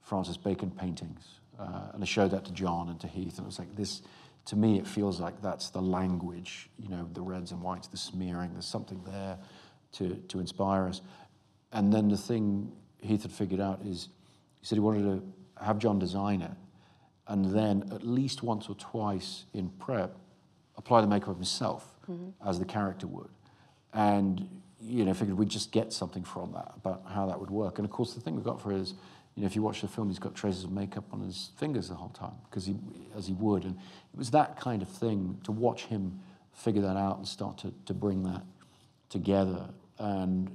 [0.00, 3.48] Francis Bacon paintings, uh, and I showed that to John and to Heath, and it
[3.48, 4.02] was like this.
[4.46, 7.96] To me, it feels like that's the language, you know, the reds and whites, the
[7.96, 8.52] smearing.
[8.52, 9.38] There's something there
[9.92, 11.00] to to inspire us.
[11.72, 14.08] And then the thing Heath had figured out is,
[14.60, 15.22] he said he wanted to
[15.62, 16.50] have John design it,
[17.28, 20.16] and then at least once or twice in prep,
[20.76, 22.30] apply the makeup himself mm-hmm.
[22.48, 23.30] as the character would.
[23.94, 24.48] And,
[24.80, 27.78] you know, figured we'd just get something from that about how that would work.
[27.78, 28.94] And of course, the thing we got for it is,
[29.34, 31.88] you know, if you watch the film, he's got traces of makeup on his fingers
[31.88, 32.76] the whole time, because he,
[33.16, 33.64] as he would.
[33.64, 36.20] And it was that kind of thing to watch him
[36.52, 38.42] figure that out and start to, to bring that
[39.08, 39.68] together.
[39.98, 40.50] And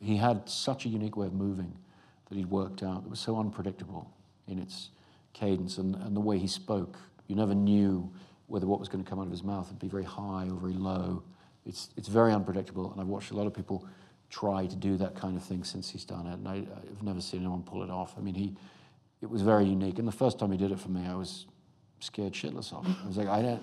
[0.00, 1.72] he had such a unique way of moving
[2.28, 4.10] that he'd worked out that was so unpredictable
[4.48, 4.90] in its
[5.32, 6.96] cadence and, and the way he spoke.
[7.26, 8.10] You never knew
[8.46, 10.54] whether what was going to come out of his mouth would be very high or
[10.54, 11.22] very low.
[11.66, 13.86] It's, it's very unpredictable, and I've watched a lot of people
[14.30, 17.20] try to do that kind of thing since he's done it, and I, have never
[17.20, 18.14] seen anyone pull it off.
[18.16, 18.54] I mean, he,
[19.20, 21.46] it was very unique, and the first time he did it for me, I was
[22.00, 22.96] scared shitless of it.
[23.04, 23.62] I was like, I don't,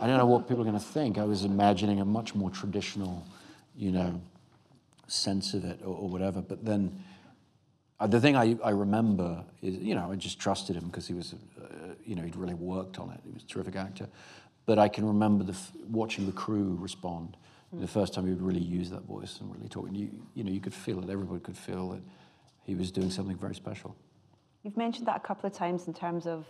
[0.00, 1.18] I don't know what people are going to think.
[1.18, 3.26] I was imagining a much more traditional,
[3.76, 4.20] you know,
[5.08, 6.42] sense of it or, or whatever.
[6.42, 7.02] But then
[8.04, 11.34] the thing I, I remember is, you know, I just trusted him because he was,
[11.60, 13.20] uh, you know, he'd really worked on it.
[13.24, 14.08] He was a terrific actor.
[14.66, 15.56] But I can remember the
[15.88, 17.36] watching the crew respond.
[17.74, 17.80] Mm.
[17.80, 19.86] The first time he would really use that voice and really talk.
[19.86, 21.08] And you, you know, you could feel it.
[21.08, 22.02] Everybody could feel that
[22.64, 23.96] he was doing something very special.
[24.62, 26.44] You've mentioned that a couple of times in terms of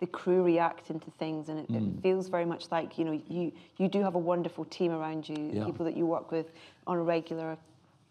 [0.00, 1.98] the crew reacting to things, and it, mm.
[1.98, 5.28] it, feels very much like you know you you do have a wonderful team around
[5.28, 5.64] you, yeah.
[5.64, 6.50] people that you work with
[6.88, 7.56] on a regular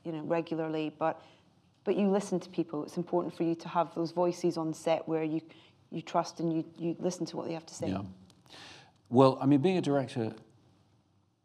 [0.04, 1.22] you know, regularly, but
[1.84, 2.84] but you listen to people.
[2.84, 5.42] It's important for you to have those voices on set where you
[5.90, 7.90] you trust and you you listen to what they have to say.
[7.90, 8.02] Yeah.
[9.10, 10.34] Well, I mean, being a director,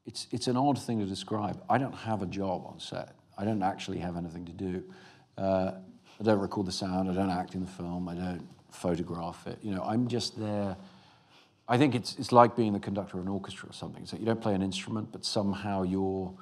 [0.05, 1.63] it's it's an odd thing to describe.
[1.69, 3.15] I don't have a job on set.
[3.39, 4.85] I don't actually have anything to do.
[5.37, 5.73] Uh,
[6.19, 7.11] I don't record the sound.
[7.11, 8.09] I don't act in the film.
[8.09, 9.59] I don't photograph it.
[9.63, 10.77] You know, I'm just there.
[11.69, 14.07] I think it's it's like being the conductor of an orchestra or something.
[14.07, 16.33] So you don't play an instrument, but somehow you're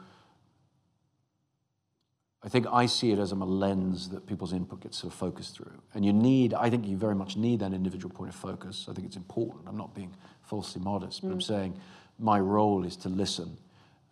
[2.45, 5.57] I think I see it as a lens that people's input gets sort of focused
[5.57, 5.73] through.
[5.95, 8.87] And you need, I think you very much need that individual point of focus.
[8.89, 9.67] I think it's important.
[9.67, 11.33] I'm not being falsely modest, but mm.
[11.33, 11.81] I'm saying
[12.19, 13.57] my role is to listen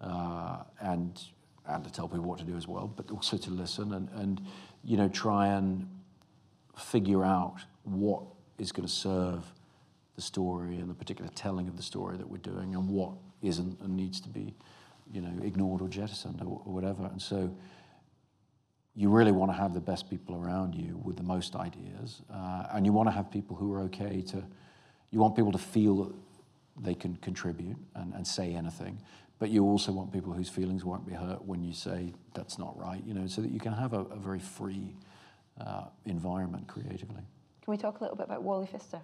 [0.01, 1.21] uh, and,
[1.67, 4.41] and to tell people what to do as well, but also to listen and, and
[4.83, 5.87] you know, try and
[6.79, 8.23] figure out what
[8.59, 9.45] is going to serve
[10.17, 13.79] the story and the particular telling of the story that we're doing and what isn't
[13.81, 14.55] and needs to be,
[15.13, 17.05] you know, ignored or jettisoned or, or whatever.
[17.05, 17.55] And so,
[18.95, 22.67] you really want to have the best people around you with the most ideas, uh,
[22.73, 24.43] and you want to have people who are okay to.
[25.11, 26.15] You want people to feel that
[26.81, 29.01] they can contribute and, and say anything,
[29.39, 32.79] but you also want people whose feelings won't be hurt when you say that's not
[32.79, 33.03] right.
[33.07, 34.95] You know, so that you can have a, a very free
[35.61, 37.23] uh, environment creatively.
[37.65, 39.01] Can we talk a little bit about Wally Pfister,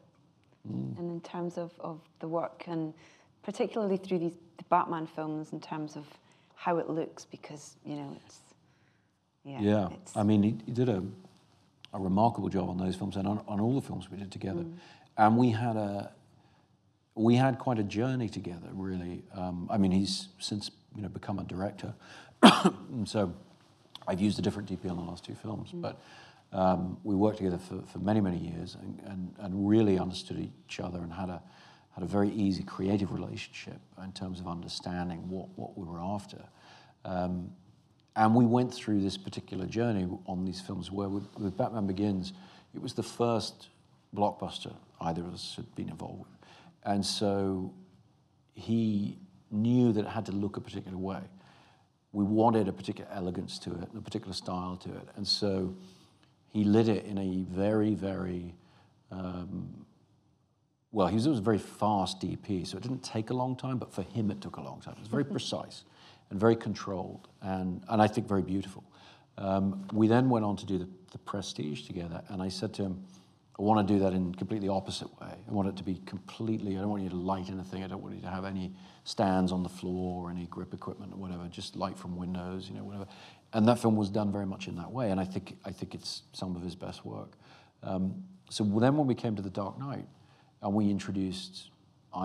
[0.71, 0.99] mm.
[0.99, 2.93] and in terms of, of the work and
[3.43, 6.05] particularly through these the Batman films in terms of
[6.55, 8.41] how it looks because you know it's
[9.49, 9.89] yeah, yeah.
[10.15, 11.03] I mean, he, he, did a,
[11.95, 14.61] a remarkable job on those films and on, on all the films we did together.
[14.61, 14.75] Mm.
[15.17, 16.13] And we had a
[17.15, 19.25] we had quite a journey together, really.
[19.35, 21.95] Um, I mean, he's since you know become a director,
[23.05, 23.35] so
[24.07, 25.83] I've used a different DP on the last two films, mm.
[25.83, 26.01] but.
[26.51, 30.81] Um, we worked together for, for many, many years and, and, and really understood each
[30.81, 31.43] other and had a,
[31.95, 36.43] had a very easy creative relationship in terms of understanding what, what we were after.
[37.05, 37.51] Um,
[38.19, 42.33] and we went through this particular journey on these films where, with, with, Batman Begins,
[42.75, 43.69] it was the first
[44.13, 46.51] blockbuster either of us had been involved with.
[46.85, 47.73] And so
[48.55, 49.19] he
[49.53, 51.21] knew that it had to look a particular way.
[52.11, 55.09] We wanted a particular elegance to it, a particular style to it.
[55.15, 55.77] And so
[56.49, 58.53] he lit it in a very, very,
[59.13, 59.87] um,
[60.91, 63.79] well, he was, was a very fast DP, so it didn't take a long time,
[63.79, 64.95] but for him it took a long time.
[64.95, 65.85] It was very precise
[66.31, 68.85] and very controlled and, and I think very beautiful.
[69.39, 72.83] Um, we then went on to do the, the Prestige together, and I said to
[72.83, 73.05] him,
[73.59, 75.35] I want to do that in completely opposite way.
[75.49, 77.83] I want it to be completely, I don't want you to light anything.
[77.83, 81.13] I don't want you to have any stands on the floor or any grip equipment
[81.13, 83.07] or whatever, just light from windows, you know, whatever.
[83.53, 85.95] and that film was done very much in that way, and I think I think
[85.95, 87.33] it's some of his best work.
[87.83, 90.07] Um, so then, when we came to The Dark Knight,
[90.63, 91.71] and we introduced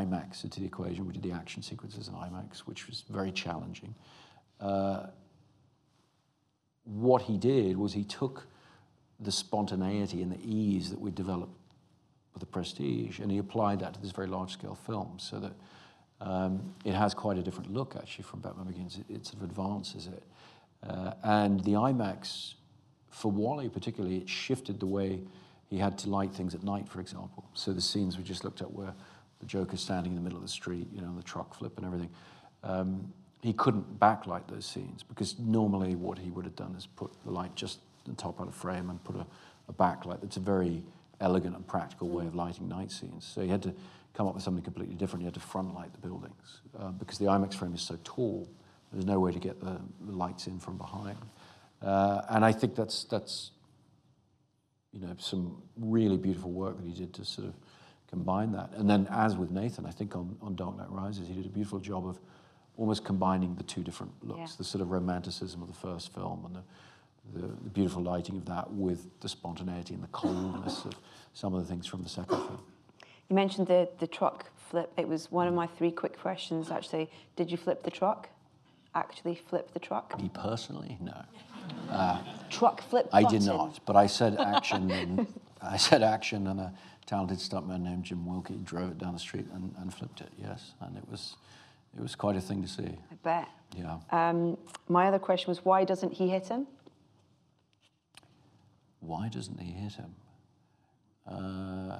[0.01, 3.93] IMAX into the equation, we did the action sequences in IMAX, which was very challenging.
[4.60, 5.08] Uh,
[6.86, 8.47] what he did was he took
[9.19, 11.58] the spontaneity and the ease that we developed
[12.34, 15.53] with the Prestige, and he applied that to this very large-scale film, so that
[16.19, 18.97] um, it has quite a different look actually from Batman Begins.
[18.97, 20.23] It, it sort of advances it.
[20.88, 22.56] Uh, and the IMAX,
[23.10, 25.21] for Wally particularly, it shifted the way
[25.69, 27.45] he had to light things at night, for example.
[27.53, 28.93] So the scenes we just looked at where
[29.43, 31.86] the Joker's standing in the middle of the street, you know, the truck flip and
[31.86, 32.10] everything.
[32.63, 37.12] Um, he couldn't backlight those scenes because normally what he would have done is put
[37.25, 39.25] the light just on top of the frame and put a,
[39.67, 40.21] a backlight.
[40.21, 40.82] That's a very
[41.19, 43.25] elegant and practical way of lighting night scenes.
[43.25, 43.73] So he had to
[44.13, 45.23] come up with something completely different.
[45.23, 48.47] He had to front light the buildings uh, because the IMAX frame is so tall
[48.93, 51.17] there's no way to get the, the lights in from behind.
[51.82, 53.51] Uh, and I think that's, that's,
[54.91, 57.56] you know, some really beautiful work that he did to sort of
[58.13, 58.69] combine that.
[58.76, 61.49] And then, as with Nathan, I think on, on Dark Knight Rises, he did a
[61.49, 62.19] beautiful job of
[62.78, 64.47] almost combining the two different looks yeah.
[64.60, 68.45] the sort of romanticism of the first film and the, the, the, beautiful lighting of
[68.45, 70.93] that with the spontaneity and the coldness of
[71.34, 72.60] some of the things from the second film.
[73.30, 74.91] You mentioned the, the truck flip.
[74.95, 77.10] It was one of my three quick questions, actually.
[77.36, 78.30] Did you flip the truck?
[78.95, 80.19] actually flip the truck?
[80.21, 81.26] Me personally, no.
[81.89, 83.10] Uh, truck flip.
[83.12, 84.91] I did not, but I said action.
[84.91, 85.28] and
[85.62, 86.73] I said action, and a
[87.05, 90.29] talented stuntman named Jim Wilkey drove it down the street and, and flipped it.
[90.37, 91.35] Yes, and it was
[91.95, 92.83] it was quite a thing to see.
[92.83, 93.49] I bet.
[93.75, 93.97] Yeah.
[94.11, 96.67] Um, my other question was, why doesn't he hit him?
[98.99, 100.15] Why doesn't he hit him?
[101.27, 101.99] Uh,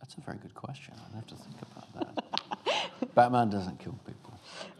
[0.00, 0.94] that's a very good question.
[1.08, 3.14] I'd have to think about that.
[3.14, 4.38] Batman doesn't kill people.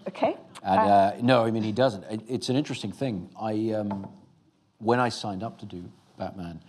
[0.09, 0.37] Okay.
[0.63, 2.05] And uh, uh, no, I mean he doesn't.
[2.05, 3.29] It, it's an interesting thing.
[3.41, 4.09] I um,
[4.79, 5.85] when I signed up to do
[6.19, 6.61] Batman,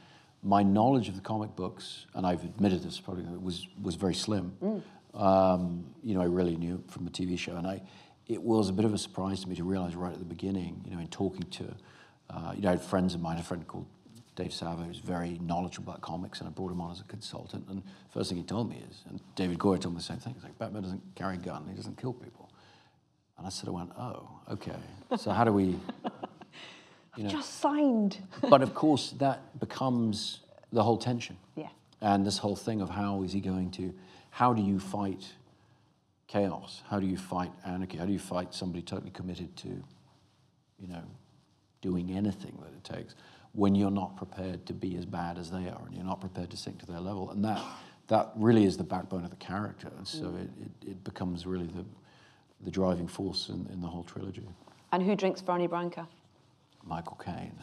[0.46, 4.56] my knowledge of the comic books, and I've admitted this probably, was was very slim.
[4.64, 4.82] Mm.
[5.20, 7.82] Um, you know, I really knew from the TV show, and I
[8.28, 10.82] it was a bit of a surprise to me to realize right at the beginning,
[10.86, 11.76] you know, in talking to,
[12.30, 13.86] uh, you know, I had friends of mine, a friend called
[14.36, 17.68] Dave Savo, who's very knowledgeable about comics, and I brought him on as a consultant.
[17.68, 20.34] And first thing he told me is, and David Goyer told me the same thing.
[20.36, 22.52] He's like, Batman doesn't carry a gun; he doesn't kill people.
[23.38, 24.78] And I sort of went, oh, okay.
[25.18, 25.78] So how do we,
[27.15, 27.30] you know?
[27.30, 28.17] Just signed.
[28.49, 31.38] but of course, that becomes the whole tension.
[31.56, 31.69] Yeah.
[32.01, 33.93] And this whole thing of how is he going to,
[34.30, 35.25] how do you fight
[36.28, 36.84] chaos?
[36.89, 37.97] How do you fight anarchy?
[37.97, 39.67] How do you fight somebody totally committed to,
[40.80, 41.04] you know,
[41.82, 43.15] doing anything that it takes
[43.54, 46.49] when you're not prepared to be as bad as they are and you're not prepared
[46.51, 47.32] to sink to their level?
[47.32, 47.62] And that,
[48.08, 49.91] that really is the backbone of the character.
[49.97, 50.43] And so mm.
[50.43, 51.86] it, it, it becomes really the,
[52.63, 54.43] the driving force in, in the whole trilogy.
[54.91, 56.08] And who drinks Fernet Branca?
[56.86, 57.54] Michael Caine.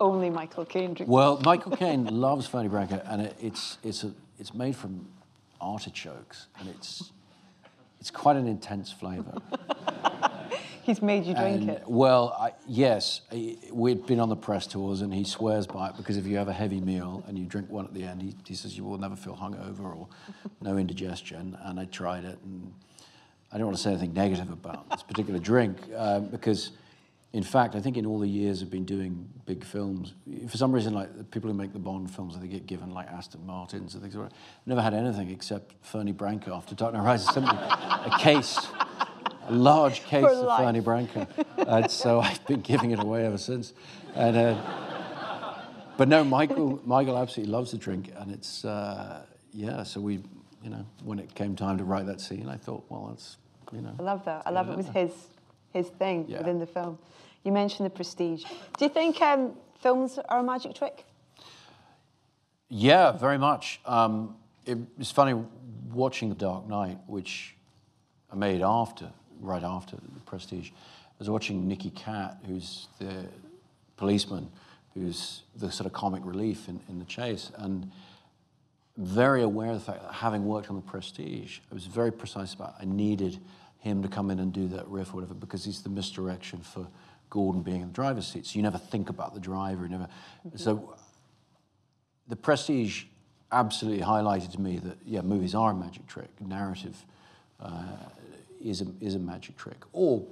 [0.00, 1.10] Only Michael Caine drinks.
[1.10, 5.06] Well, Michael Caine loves Fernet Branca, and it, it's it's a, it's made from
[5.60, 7.12] artichokes, and it's
[8.00, 9.40] it's quite an intense flavour.
[10.82, 11.84] He's made you drink and, it.
[11.86, 13.20] Well, I, yes,
[13.72, 16.48] we'd been on the press tours, and he swears by it because if you have
[16.48, 18.98] a heavy meal and you drink one at the end, he, he says you will
[18.98, 20.08] never feel hungover or
[20.60, 21.56] no indigestion.
[21.62, 22.74] And I tried it, and
[23.52, 26.70] I don't want to say anything negative about this particular drink um, because,
[27.32, 30.12] in fact, I think in all the years I've been doing big films,
[30.48, 33.08] for some reason, like the people who make the Bond films, they get given like
[33.08, 34.14] Aston Martins and things.
[34.14, 34.36] Like that.
[34.66, 37.32] never had anything except Fernet Branca after Dark Knight Rises.
[37.32, 38.58] Simply a case,
[39.48, 43.72] a large case of Fernet Branca, and so I've been giving it away ever since.
[44.14, 45.58] And, uh,
[45.96, 49.84] but no, Michael, Michael absolutely loves the drink, and it's uh, yeah.
[49.84, 50.22] So we,
[50.62, 53.38] you know, when it came time to write that scene, I thought, well, that's
[53.72, 53.94] you know.
[53.98, 54.42] I love that.
[54.44, 55.12] I love it was his
[55.72, 56.38] his thing yeah.
[56.38, 56.98] within the film.
[57.44, 58.44] You mentioned the prestige.
[58.78, 61.04] Do you think um, films are a magic trick?
[62.68, 63.80] Yeah, very much.
[63.84, 65.34] Um, it was funny
[65.92, 67.54] watching The Dark Knight, which
[68.32, 70.70] I made after, right after The Prestige.
[70.70, 73.26] I was watching Nicky Katt, who's the
[73.96, 74.50] policeman,
[74.94, 77.90] who's the sort of comic relief in, in the chase, and
[78.96, 82.54] very aware of the fact that having worked on The Prestige, I was very precise
[82.54, 83.38] about I needed
[83.78, 86.86] him to come in and do that riff or whatever because he's the misdirection for
[87.32, 88.44] Gordon being in the driver's seat.
[88.44, 89.88] So you never think about the driver.
[89.88, 90.04] Never.
[90.04, 90.58] Mm-hmm.
[90.58, 90.94] So
[92.28, 93.04] the Prestige
[93.50, 96.28] absolutely highlighted to me that yeah, movies are a magic trick.
[96.40, 97.02] Narrative
[97.58, 97.84] uh,
[98.60, 99.82] is a is a magic trick.
[99.94, 100.22] Or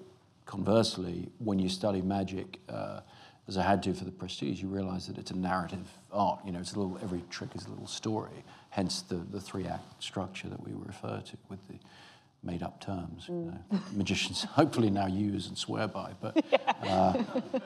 [0.44, 2.60] conversely, when you study magic.
[2.68, 3.00] Uh,
[3.48, 6.38] as I had to for the Prestige, you realize that it's a narrative art.
[6.44, 6.98] You know, it's a little.
[7.02, 8.44] Every trick is a little story.
[8.68, 11.74] Hence the the three act structure that we refer to with the
[12.42, 13.26] made up terms.
[13.28, 13.34] You
[13.70, 16.44] know, magicians hopefully now use and swear by, but
[16.82, 17.22] uh,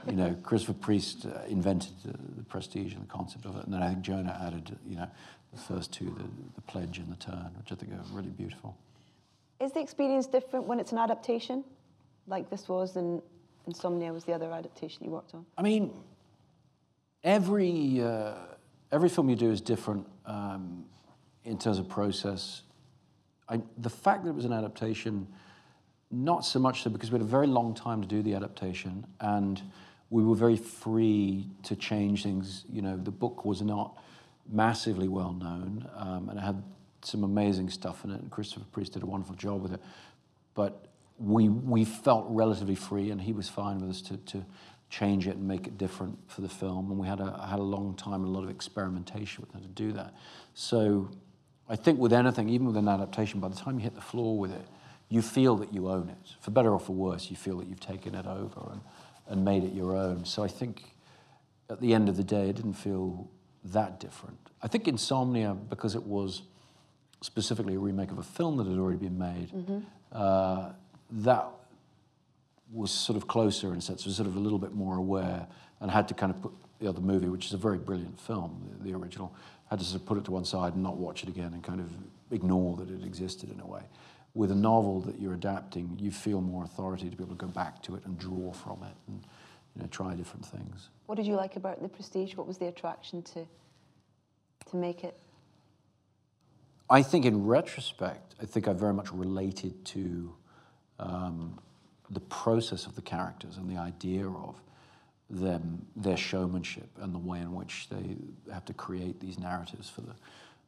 [0.06, 3.72] you know, Christopher Priest uh, invented the, the prestige and the concept of it, and
[3.72, 5.08] then I think Jonah added, you know,
[5.52, 8.76] the first two, the, the pledge and the turn, which I think are really beautiful.
[9.60, 11.64] Is the experience different when it's an adaptation,
[12.26, 13.22] like this was, and
[13.66, 15.46] Insomnia was the other adaptation you worked on?
[15.56, 15.92] I mean,
[17.22, 18.34] every uh,
[18.92, 20.84] every film you do is different um,
[21.44, 22.62] in terms of process.
[23.48, 25.26] I, the fact that it was an adaptation,
[26.10, 29.06] not so much so because we had a very long time to do the adaptation,
[29.20, 29.60] and
[30.10, 32.64] we were very free to change things.
[32.70, 33.98] You know, the book was not
[34.50, 36.62] massively well known, um, and it had
[37.02, 38.20] some amazing stuff in it.
[38.20, 39.80] And Christopher Priest did a wonderful job with it,
[40.54, 40.86] but
[41.18, 44.44] we we felt relatively free, and he was fine with us to to
[44.90, 46.90] change it and make it different for the film.
[46.90, 49.62] And we had a had a long time and a lot of experimentation with them
[49.62, 50.14] to do that.
[50.54, 51.10] So
[51.68, 54.38] I think with anything, even with an adaptation, by the time you hit the floor
[54.38, 54.66] with it,
[55.08, 56.34] you feel that you own it.
[56.40, 58.80] For better or for worse, you feel that you've taken it over and,
[59.28, 60.24] and made it your own.
[60.24, 60.82] So I think
[61.70, 63.30] at the end of the day, it didn't feel
[63.64, 64.38] that different.
[64.62, 66.42] I think Insomnia, because it was
[67.22, 69.50] specifically a remake of a film that had already been made,
[70.12, 70.72] uh,
[71.10, 71.46] that
[72.72, 75.46] was sort of closer in a sense, was sort of a little bit more aware
[75.80, 78.68] and had to kind of put the other movie, which is a very brilliant film,
[78.78, 79.34] the, the original,
[79.74, 81.62] had to sort of put it to one side and not watch it again and
[81.62, 81.90] kind of
[82.30, 83.82] ignore that it existed in a way.
[84.32, 87.48] With a novel that you're adapting, you feel more authority to be able to go
[87.48, 89.24] back to it and draw from it and
[89.74, 90.90] you know, try different things.
[91.06, 92.36] What did you like about the Prestige?
[92.36, 93.46] What was the attraction to
[94.70, 95.18] to make it?
[96.88, 100.34] I think in retrospect, I think I very much related to
[101.00, 101.58] um,
[102.10, 104.60] the process of the characters and the idea of
[105.30, 108.16] them, their showmanship and the way in which they
[108.52, 110.14] have to create these narratives for the,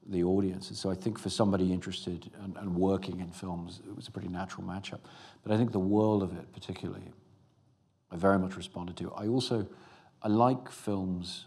[0.08, 0.68] the audience.
[0.68, 4.10] And so I think for somebody interested and, and working in films, it was a
[4.10, 5.00] pretty natural matchup.
[5.42, 7.12] But I think the world of it particularly,
[8.10, 9.12] I very much responded to.
[9.12, 9.66] I also,
[10.22, 11.46] I like films,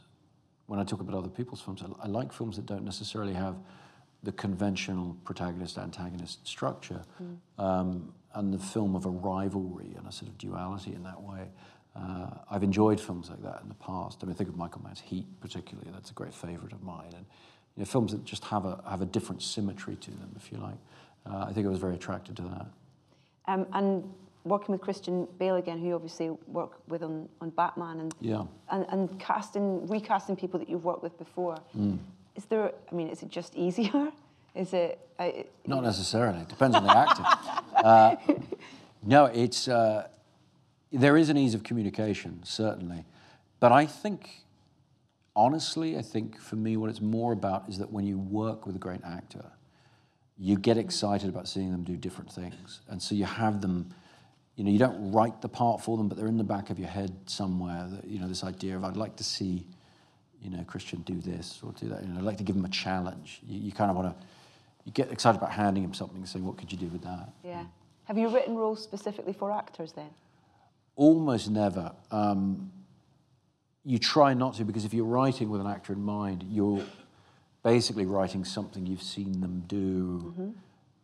[0.68, 3.56] when I talk about other people's films, I, I like films that don't necessarily have
[4.22, 7.02] the conventional protagonist-antagonist structure,
[7.58, 11.48] um, and the film of a rivalry and a sort of duality in that way.
[12.00, 14.20] Uh, I've enjoyed films like that in the past.
[14.24, 15.90] I mean, think of Michael Mann's Heat, particularly.
[15.92, 17.12] That's a great favourite of mine.
[17.16, 17.26] And
[17.76, 20.58] you know, films that just have a have a different symmetry to them, if you
[20.60, 20.78] like.
[21.30, 22.66] Uh, I think I was very attracted to that.
[23.48, 24.04] Um, and
[24.46, 28.46] working with Christian Bale again, who you obviously work with on, on Batman, and, Yeah.
[28.72, 31.58] and and casting, recasting people that you've worked with before.
[32.36, 32.72] Is there?
[32.92, 34.12] I mean, is it just easier?
[34.56, 35.00] Is it?
[35.20, 36.40] I, Not necessarily.
[36.40, 37.24] It depends on the actor.
[37.80, 38.16] Uh,
[39.04, 40.08] no, it's uh,
[40.92, 43.06] there is an ease of communication certainly,
[43.60, 44.44] but I think
[45.36, 48.76] honestly, I think for me, what it's more about is that when you work with
[48.76, 49.46] a great actor,
[50.38, 53.94] you get excited about seeing them do different things, and so you have them.
[54.56, 56.78] You know, you don't write the part for them, but they're in the back of
[56.78, 57.88] your head somewhere.
[57.90, 59.66] That, you know, this idea of I'd like to see,
[60.42, 62.02] you know, Christian do this or do that.
[62.04, 63.40] You know, I'd like to give him a challenge.
[63.48, 64.26] You, you kind of want to,
[64.84, 67.30] you get excited about handing him something and saying, what could you do with that?
[67.44, 67.64] yeah.
[68.04, 70.10] Have you written roles specifically for actors then?
[71.04, 71.94] Almost never.
[72.12, 72.72] Um,
[73.86, 76.84] you try not to because if you're writing with an actor in mind, you're
[77.64, 80.54] basically writing something you've seen them do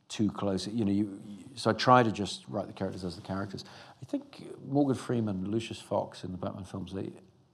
[0.10, 0.68] too close.
[0.68, 3.64] You know, you, you- so I try to just write the characters as the characters.
[4.02, 7.12] I think Morgan Freeman, Lucius Fox in the Batman films, they,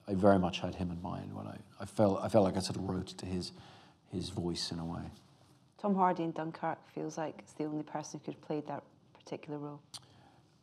[0.08, 2.60] I very much had him in mind when I, I felt I felt like I
[2.62, 3.52] sort of wrote to his
[4.12, 5.04] his voice in a way.
[5.78, 8.82] Tom Hardy in Dunkirk feels like it's the only person who could have played that
[9.14, 9.80] particular role.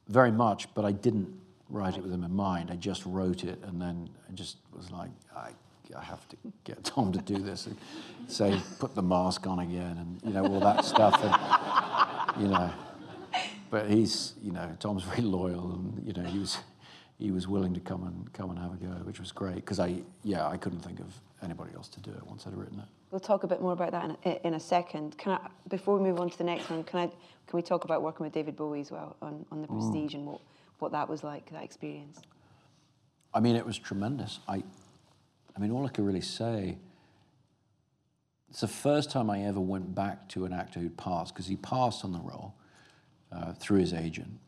[0.08, 1.28] very much, but I didn't
[1.70, 2.70] write it with him in mind.
[2.70, 5.50] I just wrote it, and then I just was like, I,
[5.96, 7.76] I have to get Tom to do this, and
[8.26, 12.70] say, put the mask on again, and you know all that stuff, and you know.
[13.70, 16.58] But he's, you know, Tom's very loyal, and you know he was,
[17.18, 19.78] he was willing to come and come and have a go, which was great because
[19.78, 21.12] I, yeah, I couldn't think of
[21.42, 22.86] anybody else to do it once I'd written it.
[23.10, 25.16] We'll talk a bit more about that in a, in a second.
[25.16, 27.84] Can I, before we move on to the next one, can I, can we talk
[27.84, 30.40] about working with David Bowie as well on, on the Prestige and what,
[30.78, 32.20] what that was like, that experience?
[33.34, 34.40] I mean, it was tremendous.
[34.48, 34.62] I,
[35.56, 36.76] I mean, all I could really say.
[38.50, 41.56] It's the first time I ever went back to an actor who'd passed because he
[41.56, 42.54] passed on the role
[43.30, 44.38] uh, through his agent,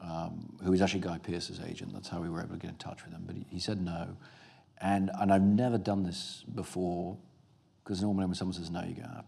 [0.00, 1.92] um, who was actually Guy Pearce's agent.
[1.92, 3.22] That's how we were able to get in touch with him.
[3.26, 4.16] But he, he said no,
[4.80, 7.16] and and I've never done this before
[7.84, 9.22] because normally when someone says no, you go, ah,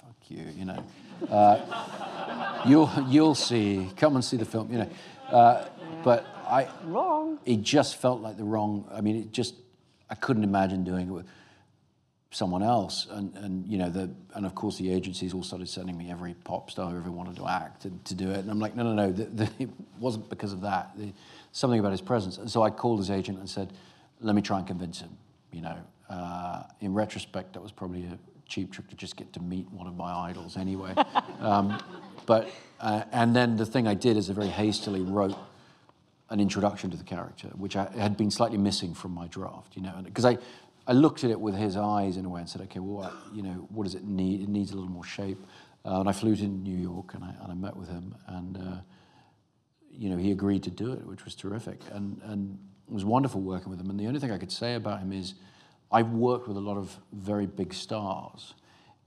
[0.00, 0.84] fuck you, you know.
[1.28, 3.90] Uh, you'll you'll see.
[3.96, 4.90] Come and see the film, you know.
[5.28, 5.66] Uh,
[6.02, 7.38] But I Wrong.
[7.44, 8.88] it just felt like the wrong.
[8.92, 9.54] I mean, it just
[10.08, 11.26] I couldn't imagine doing it with
[12.30, 13.06] someone else.
[13.10, 16.34] And, and you know, the, and of course the agencies all started sending me every
[16.44, 18.38] pop star who ever wanted to act to, to do it.
[18.38, 20.90] And I'm like, no, no, no, the, the, it wasn't because of that.
[20.96, 21.12] The,
[21.52, 22.38] something about his presence.
[22.38, 23.72] And so I called his agent and said,
[24.20, 25.16] let me try and convince him,
[25.52, 25.76] you know.
[26.08, 29.86] Uh, in retrospect, that was probably a cheap trick to just get to meet one
[29.86, 30.94] of my idols anyway.
[31.40, 31.82] um,
[32.26, 32.48] but,
[32.80, 35.36] uh, and then the thing I did is I very hastily wrote
[36.28, 39.82] an introduction to the character, which I had been slightly missing from my draft, you
[39.82, 40.38] know, because I,
[40.86, 43.12] I looked at it with his eyes in a way and said, okay, well, what,
[43.32, 44.40] you know, what does it need?
[44.42, 45.38] It needs a little more shape.
[45.84, 48.56] Uh, and I flew to New York and I, and I met with him, and
[48.56, 48.80] uh,
[49.88, 52.58] you know, he agreed to do it, which was terrific, and and
[52.88, 53.88] it was wonderful working with him.
[53.90, 55.34] And the only thing I could say about him is,
[55.92, 58.54] I've worked with a lot of very big stars,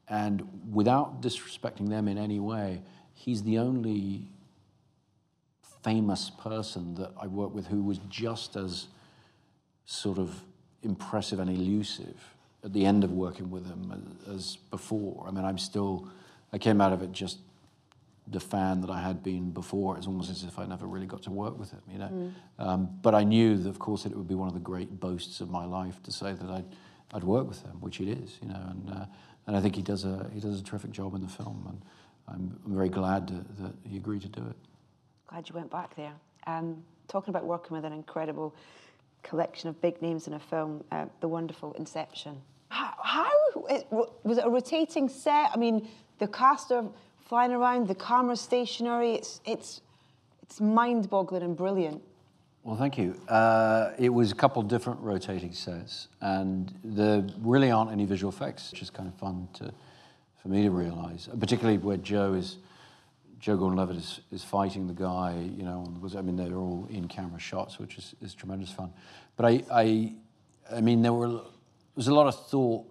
[0.08, 2.82] and without disrespecting them in any way,
[3.14, 4.32] he's the only
[5.84, 8.88] famous person that I worked with who was just as
[9.86, 10.44] sort of
[10.84, 15.26] impressive and elusive at the end of working with him as, as before.
[15.28, 16.10] I mean, I'm still,
[16.52, 17.40] I came out of it just
[18.28, 19.98] the fan that I had been before.
[19.98, 22.10] It's almost as if I never really got to work with him, you know.
[22.10, 22.34] Mm.
[22.60, 25.00] Um, but I knew, that, of course, that it would be one of the great
[25.00, 26.66] boasts of my life to say that I'd,
[27.14, 28.62] I'd work with him, which it is, you know.
[28.70, 29.06] And, uh,
[29.48, 31.66] and I think he does, a, he does a terrific job in the film.
[31.70, 31.82] And
[32.28, 34.56] I'm, I'm very glad to, that he agreed to do it.
[35.30, 36.14] Glad you went back there.
[36.48, 38.56] Um, talking about working with an incredible
[39.22, 42.42] collection of big names in a film, uh, the wonderful Inception.
[42.70, 43.32] How, how
[43.70, 45.52] it, was it a rotating set?
[45.54, 46.86] I mean, the cast are
[47.28, 49.14] flying around, the camera stationary.
[49.14, 49.82] It's it's
[50.42, 52.02] it's mind-boggling and brilliant.
[52.64, 53.14] Well, thank you.
[53.28, 58.72] Uh, it was a couple different rotating sets, and there really aren't any visual effects,
[58.72, 59.72] which is kind of fun to
[60.42, 62.58] for me to realize, particularly where Joe is.
[63.40, 67.80] Joe Gordon-Levitt is, is fighting the guy, you know, I mean, they're all in-camera shots,
[67.80, 68.92] which is, is tremendous fun.
[69.38, 70.14] But I, I,
[70.76, 71.42] I mean, there were, there
[71.96, 72.86] was a lot of thought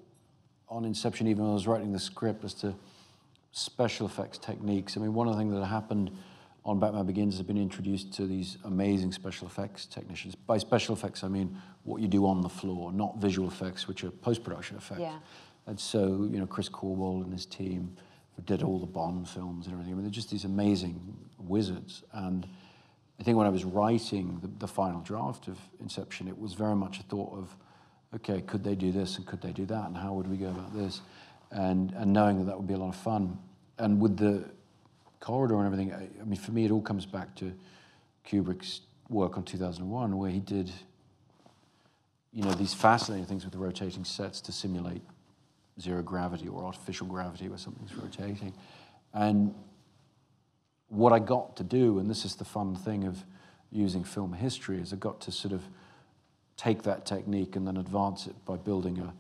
[0.69, 2.75] on Inception, even when I was writing the script, as to
[3.53, 4.97] special effects techniques.
[4.97, 6.11] I mean, one of the things that happened
[6.65, 10.35] on Batman Begins has been introduced to these amazing special effects technicians.
[10.35, 14.05] By special effects, I mean what you do on the floor, not visual effects, which
[14.05, 15.01] are post-production effects.
[15.01, 15.19] Yeah.
[15.67, 17.97] And so, you know, Chris Corbould and his team
[18.47, 19.93] did all the Bond films and everything.
[19.93, 22.03] I mean, they're just these amazing wizards.
[22.13, 22.47] And
[23.19, 26.77] I think when I was writing the, the final draft of Inception, it was very
[26.77, 27.57] much a thought of,
[28.15, 30.49] okay, could they do this and could they do that, and how would we go
[30.49, 31.01] about this?
[31.51, 33.39] And, and knowing that that would be a lot of fun
[33.79, 34.45] and with the
[35.21, 37.53] corridor and everything, I, I, mean, for me, it all comes back to
[38.27, 40.71] Kubrick's work on 2001, where he did,
[42.33, 45.03] you know, these fascinating things with the rotating sets to simulate
[45.81, 48.53] zero gravity or artificial gravity where something's rotating.
[49.15, 49.55] And
[50.89, 53.25] what I got to do, and this is the fun thing of
[53.71, 55.63] using film history, is I got to sort of
[56.57, 59.13] take that technique and then advance it by building a,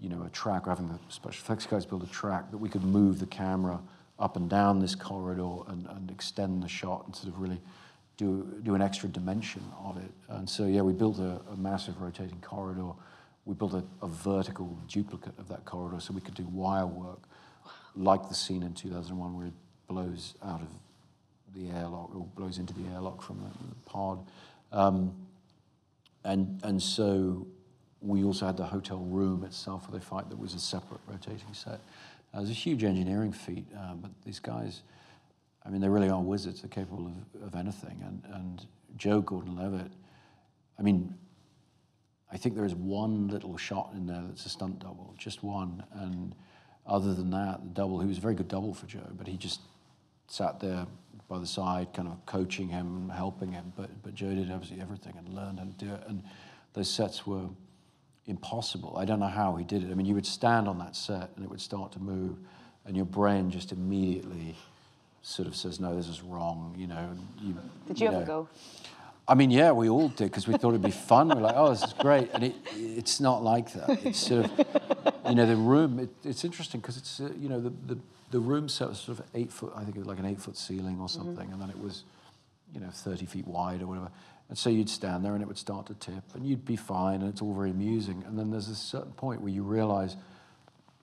[0.00, 2.68] you know, a track, or having the special effects guys build a track that we
[2.68, 3.80] could move the camera
[4.18, 7.60] up and down this corridor and, and extend the shot and sort of really
[8.16, 10.10] do, do an extra dimension of it.
[10.28, 12.90] And so, yeah, we built a, a massive rotating corridor.
[13.44, 17.22] We built a, a, vertical duplicate of that corridor so we could do wire work,
[17.96, 19.52] like the scene in 2001 where it
[19.88, 20.68] blows out of
[21.54, 24.24] the airlock or blows into the airlock from the, the pod.
[24.70, 25.12] Um,
[26.24, 27.46] and, and so
[28.00, 31.52] we also had the hotel room itself where they fight that was a separate rotating
[31.52, 31.80] set.
[32.34, 34.82] Uh, it was a huge engineering feat, uh, but these guys,
[35.64, 36.62] I mean, they really are wizards.
[36.62, 38.02] They're capable of, of anything.
[38.06, 38.66] And, and
[38.96, 39.92] Joe Gordon-Levitt,
[40.78, 41.14] I mean,
[42.32, 45.84] I think there is one little shot in there that's a stunt double, just one.
[45.92, 46.34] And
[46.86, 49.36] other than that, the double, he was a very good double for Joe, but he
[49.36, 49.60] just
[50.28, 50.86] sat there
[51.28, 53.72] by the side, kind of coaching him, helping him.
[53.76, 56.02] But, but Joe did absolutely everything and learned how to do it.
[56.08, 56.22] And
[56.72, 57.48] those sets were
[58.26, 58.96] impossible.
[58.96, 59.90] I don't know how he did it.
[59.90, 62.38] I mean, you would stand on that set and it would start to move,
[62.86, 64.54] and your brain just immediately
[65.22, 67.10] sort of says, "No, this is wrong." You know.
[67.40, 67.56] You,
[67.86, 68.48] did you, you ever go?
[69.28, 71.28] I mean, yeah, we all did because we thought it'd be fun.
[71.28, 74.04] We're like, "Oh, this is great," and it, it's not like that.
[74.04, 74.66] It's sort of,
[75.28, 76.00] you know, the room.
[76.00, 77.98] It, it's interesting because it's, uh, you know, the, the
[78.32, 79.72] the room set was sort of eight foot.
[79.76, 81.52] I think it was like an eight foot ceiling or something, mm-hmm.
[81.52, 82.02] and then it was,
[82.74, 84.10] you know, thirty feet wide or whatever.
[84.48, 87.22] And so you'd stand there and it would start to tip and you'd be fine
[87.22, 88.22] and it's all very amusing.
[88.26, 90.14] And then there's a certain point where you realize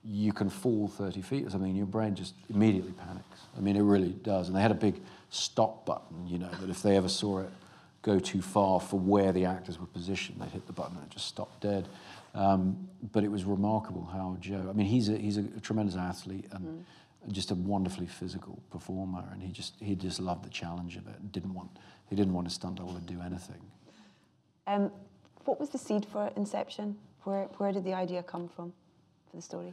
[0.04, 3.40] you can fall 30 feet or something and your brain just immediately panics.
[3.56, 4.46] I mean, it really does.
[4.46, 5.00] And they had a big
[5.30, 7.50] stop button, you know, that if they ever saw it
[8.02, 11.10] go too far for where the actors were positioned, they'd hit the button and it
[11.10, 11.88] just stopped dead.
[12.34, 16.46] Um, but it was remarkable how Joe, I mean, he's a, he's a tremendous athlete
[16.52, 16.84] and mm
[17.28, 19.22] just a wonderfully physical performer.
[19.30, 21.70] And he just, he just loved the challenge of it didn't want,
[22.08, 23.60] he didn't want a stunt double to do anything.
[24.66, 24.90] Um,
[25.44, 26.96] what was the seed for Inception?
[27.24, 28.72] Where, where did the idea come from?
[29.30, 29.72] for the story?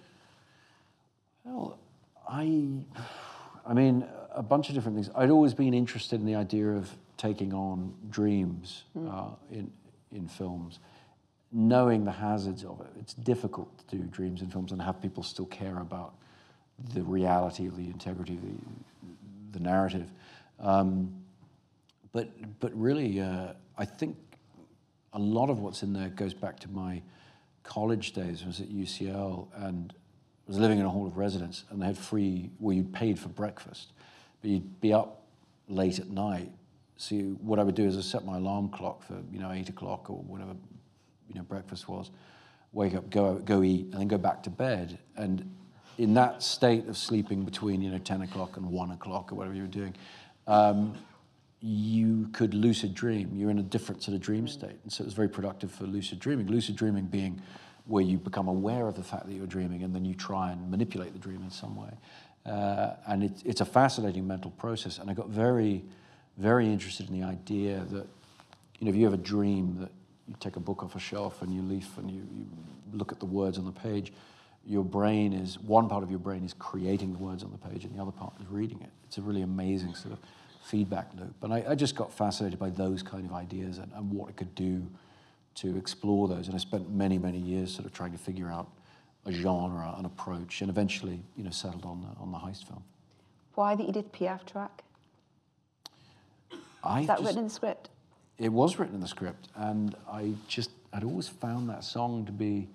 [1.43, 1.77] Well,
[2.29, 2.67] I,
[3.65, 5.09] I mean, a bunch of different things.
[5.15, 9.71] I'd always been interested in the idea of taking on dreams uh, in
[10.11, 10.79] in films,
[11.51, 12.87] knowing the hazards of it.
[12.99, 16.13] It's difficult to do dreams in films and have people still care about
[16.93, 20.09] the reality of the integrity of the, the narrative.
[20.59, 21.13] Um,
[22.11, 24.17] but but really, uh, I think
[25.13, 27.01] a lot of what's in there goes back to my
[27.63, 28.43] college days.
[28.43, 29.93] I was at UCL and
[30.47, 33.27] was living in a hall of residence, and they had free, well, you paid for
[33.29, 33.91] breakfast,
[34.41, 35.23] but you'd be up
[35.67, 36.51] late at night.
[36.97, 39.51] So you, what I would do is I set my alarm clock for you know
[39.51, 40.53] eight o'clock or whatever
[41.27, 42.11] you know breakfast was.
[42.73, 44.99] Wake up, go go eat, and then go back to bed.
[45.15, 45.53] And
[45.97, 49.55] in that state of sleeping between you know ten o'clock and one o'clock or whatever
[49.55, 49.95] you were doing,
[50.47, 50.95] um,
[51.61, 53.31] you could lucid dream.
[53.35, 55.85] You're in a different sort of dream state, and so it was very productive for
[55.85, 56.47] lucid dreaming.
[56.47, 57.41] Lucid dreaming being
[57.87, 60.69] where you become aware of the fact that you're dreaming, and then you try and
[60.69, 61.89] manipulate the dream in some way.
[62.45, 64.99] Uh, and it, it's a fascinating mental process.
[64.99, 65.83] And I got very,
[66.37, 68.07] very interested in the idea that,
[68.79, 69.91] you know, if you have a dream that
[70.27, 72.45] you take a book off a shelf and you leaf and you, you
[72.93, 74.13] look at the words on the page,
[74.65, 77.85] your brain is one part of your brain is creating the words on the page,
[77.85, 78.89] and the other part is reading it.
[79.05, 80.19] It's a really amazing sort of
[80.61, 81.33] feedback loop.
[81.41, 84.35] And I, I just got fascinated by those kind of ideas and, and what it
[84.35, 84.85] could do
[85.55, 86.47] to explore those.
[86.47, 88.67] And I spent many, many years sort of trying to figure out
[89.25, 92.83] a genre, an approach, and eventually, you know, settled on the, on the heist film.
[93.55, 94.83] Why the Edith Piaf track?
[96.87, 97.89] I Is that just- written in the script?
[98.37, 102.31] It was written in the script, and I just I'd always found that song to
[102.31, 102.69] be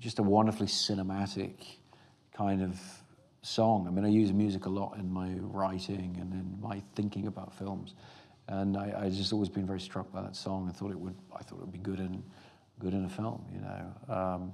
[0.00, 1.76] just a wonderfully cinematic
[2.32, 2.80] kind of
[3.42, 3.86] song.
[3.86, 7.52] I mean, I use music a lot in my writing and in my thinking about
[7.54, 7.94] films,
[8.48, 10.68] and I, I just always been very struck by that song.
[10.68, 12.22] I thought it would I thought it would be good in
[12.80, 14.14] good in a film, you know.
[14.14, 14.52] Um,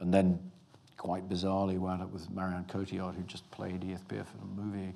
[0.00, 0.38] and then,
[0.98, 4.92] quite bizarrely, wound up with Marion Cotillard, who just played Edith Piaf in a movie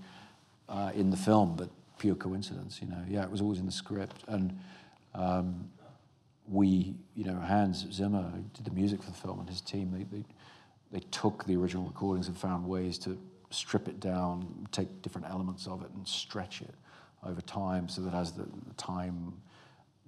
[0.68, 3.02] uh, in the film, but pure coincidence, you know.
[3.08, 4.24] Yeah, it was always in the script.
[4.28, 4.58] And
[5.14, 5.68] um,
[6.46, 10.04] we, you know, Hans Zimmer, did the music for the film, and his team, they,
[10.16, 10.24] they,
[10.90, 13.18] they took the original recordings and found ways to
[13.50, 16.74] strip it down, take different elements of it, and stretch it
[17.24, 19.32] over time so that as the, the time,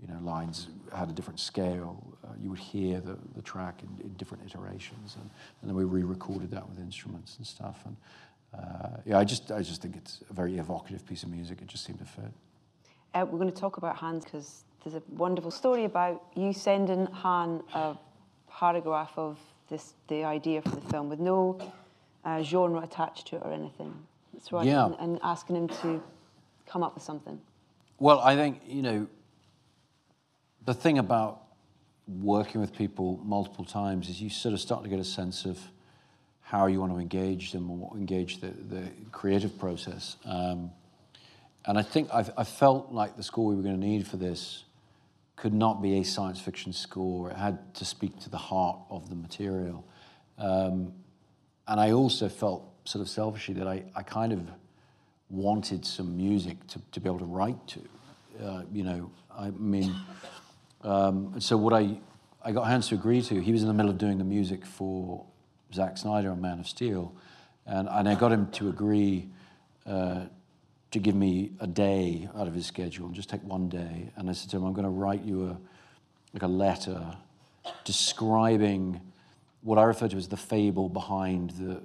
[0.00, 4.04] you know, lines had a different scale, uh, you would hear the, the track in,
[4.04, 5.16] in different iterations.
[5.20, 5.30] And,
[5.60, 7.80] and then we re-recorded that with instruments and stuff.
[7.84, 7.96] And
[8.56, 11.62] uh, yeah, I just, I just think it's a very evocative piece of music.
[11.62, 12.32] It just seemed to fit.
[13.14, 17.06] Uh, we're going to talk about Hans because there's a wonderful story about you sending
[17.06, 17.96] Han a
[18.50, 19.38] paragraph of
[19.68, 21.58] this the idea for the film with no
[22.24, 23.94] uh, genre attached to it or anything.
[24.32, 24.66] That's right.
[24.66, 24.86] Yeah.
[24.86, 26.02] And, and asking him to
[26.66, 27.40] come up with something.
[27.98, 29.06] Well, I think, you know,
[30.64, 31.42] the thing about
[32.06, 35.58] working with people multiple times is you sort of start to get a sense of
[36.50, 38.82] how you want to engage them or engage the, the
[39.12, 40.16] creative process.
[40.24, 40.72] Um,
[41.64, 44.16] and I think I've, I felt like the score we were going to need for
[44.16, 44.64] this
[45.36, 47.30] could not be a science fiction score.
[47.30, 49.84] It had to speak to the heart of the material.
[50.38, 50.92] Um,
[51.68, 54.40] and I also felt sort of selfishly that I, I kind of
[55.28, 57.80] wanted some music to, to be able to write to.
[58.44, 59.94] Uh, you know, I mean,
[60.82, 61.96] um, so what I,
[62.44, 64.66] I got Hans to agree to, he was in the middle of doing the music
[64.66, 65.24] for
[65.72, 67.14] Zack Snyder on Man of Steel,
[67.66, 69.28] and, and I got him to agree
[69.86, 70.24] uh,
[70.90, 74.10] to give me a day out of his schedule just take one day.
[74.16, 75.58] And I said to him, I'm going to write you a,
[76.32, 77.16] like a letter
[77.84, 79.00] describing
[79.62, 81.80] what I refer to as the fable behind the,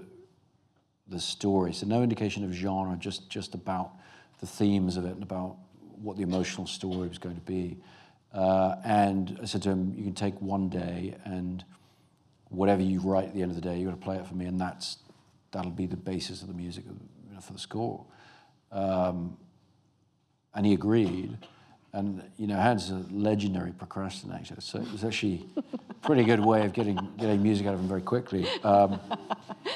[1.08, 1.74] the story.
[1.74, 3.92] So no indication of genre, just, just about
[4.40, 5.58] the themes of it and about
[6.02, 7.78] what the emotional story was going to be.
[8.34, 11.64] Uh, and I said to him, you can take one day and
[12.50, 14.36] whatever you write at the end of the day, you're going to play it for
[14.36, 14.98] me, and that's,
[15.52, 16.84] that'll be the basis of the music
[17.42, 18.06] for the score.
[18.72, 19.38] Um,
[20.54, 21.38] and he agreed.
[21.94, 25.46] And you know, Hans is a legendary procrastinator, so it was actually
[25.90, 28.48] a pretty good way of getting getting music out of him very quickly.
[28.64, 29.00] Um,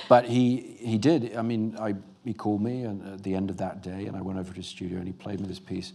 [0.10, 1.36] but he he did.
[1.36, 1.96] I mean, I,
[2.26, 4.58] he called me and at the end of that day, and I went over to
[4.58, 5.94] his studio and he played me this piece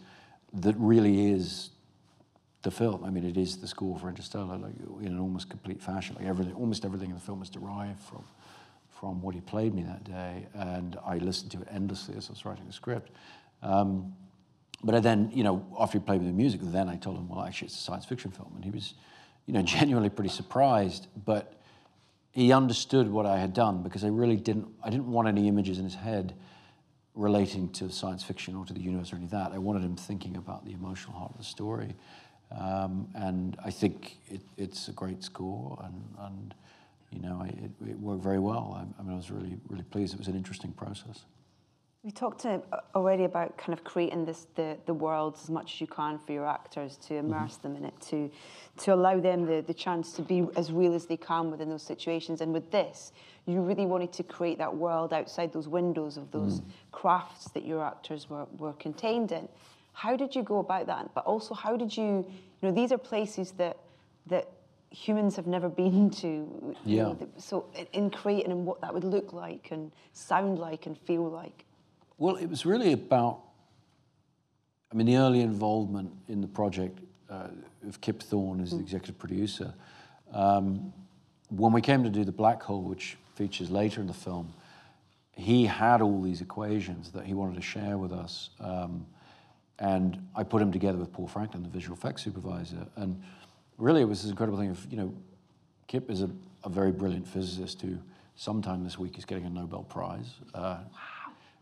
[0.55, 1.70] that really is
[2.65, 3.05] the film.
[3.05, 6.17] I mean, it is the score for Interstellar, like in an almost complete fashion.
[6.17, 8.25] Like everything, almost everything in the film is derived from
[9.05, 12.33] from what he played me that day, and I listened to it endlessly as I
[12.33, 13.11] was writing the script.
[13.61, 14.15] Um,
[14.83, 17.29] but I then, you know, after he played me the music, then I told him,
[17.29, 18.95] well, actually, it's a science fiction film, and he was,
[19.47, 21.09] you know, genuinely pretty surprised.
[21.25, 21.61] But
[22.33, 24.69] he understood what I had done because I really didn't.
[24.83, 26.35] I didn't want any images in his head
[27.15, 29.53] relating to science fiction or to the universe or any of that.
[29.53, 31.95] I wanted him thinking about the emotional heart of the story.
[32.51, 36.55] Um, and I think it, it's a great score, and, and
[37.11, 38.77] you know, I, it, it worked very well.
[38.77, 40.15] I, I mean, I was really, really pleased.
[40.15, 41.25] It was an interesting process.
[42.05, 45.75] We talked to, uh, already about kind of creating this the, the world as much
[45.75, 47.75] as you can for your actors to immerse mm-hmm.
[47.75, 48.31] them in it, to
[48.77, 51.83] to allow them the, the chance to be as real as they can within those
[51.83, 52.41] situations.
[52.41, 53.13] And with this,
[53.47, 56.65] you really wanted to create that world outside those windows of those mm.
[56.93, 59.49] crafts that your actors were, were contained in.
[59.95, 61.15] How did you go about that?
[61.15, 62.27] But also, how did you,
[62.61, 63.79] you know, these are places that
[64.27, 64.49] that
[64.95, 66.75] humans have never been to.
[66.85, 67.03] Yeah.
[67.03, 71.29] Know, so in creating and what that would look like and sound like and feel
[71.29, 71.65] like.
[72.19, 73.41] Well, it was really about,
[74.93, 77.49] I mean, the early involvement in the project uh,
[77.87, 78.83] of Kip Thorne as the mm.
[78.83, 79.75] executive producer.
[80.33, 80.93] Um,
[81.51, 84.53] when we came to do The Black Hole, which features later in the film,
[85.33, 88.51] he had all these equations that he wanted to share with us.
[88.61, 89.07] Um,
[89.79, 92.87] and I put him together with Paul Franklin, the visual effects supervisor.
[92.97, 93.20] And
[93.79, 95.14] really, it was this incredible thing of, you know,
[95.87, 96.31] Kip is a,
[96.62, 97.99] a very brilliant physicist who
[98.37, 100.35] sometime this week is getting a Nobel Prize.
[100.55, 100.79] Uh,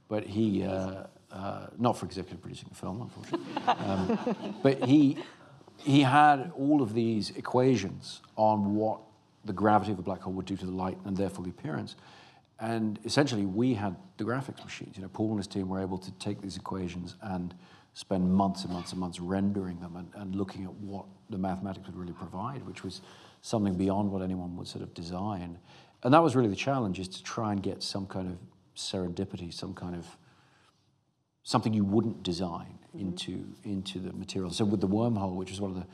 [0.09, 5.17] but he, uh, uh, not for executive producing a film, unfortunately, um, but he,
[5.79, 9.01] he had all of these equations on what
[9.45, 11.97] the gravity of a black hole would do to the light and therefore the appearance.
[12.61, 14.97] And essentially, we had the graphics machines.
[14.97, 17.55] You know, Paul and his team were able to take these equations and
[17.95, 21.87] spend months and months and months rendering them and, and looking at what the mathematics
[21.87, 23.03] would really provide, which was
[23.43, 25.59] something beyond what anyone would sort of design.
[26.03, 28.39] And that was really the challenge, is to try and get some kind of
[28.77, 30.07] serendipity, some kind of
[31.43, 33.01] something you wouldn't design mm-hmm.
[33.01, 34.51] into into the material.
[34.51, 35.87] So with the wormhole, which is one of the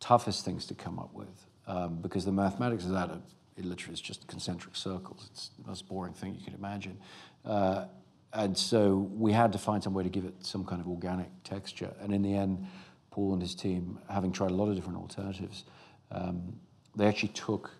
[0.00, 3.20] toughest things to come up with, um, because the mathematics of that, are,
[3.56, 5.28] it literally is just concentric circles.
[5.32, 6.98] It's the most boring thing you can imagine.
[7.44, 7.86] Uh,
[8.36, 11.28] and so we had to find some way to give it some kind of organic
[11.42, 11.92] texture.
[12.00, 12.66] And in the end,
[13.10, 15.64] Paul and his team, having tried a lot of different alternatives,
[16.10, 16.54] um,
[16.94, 17.70] they actually took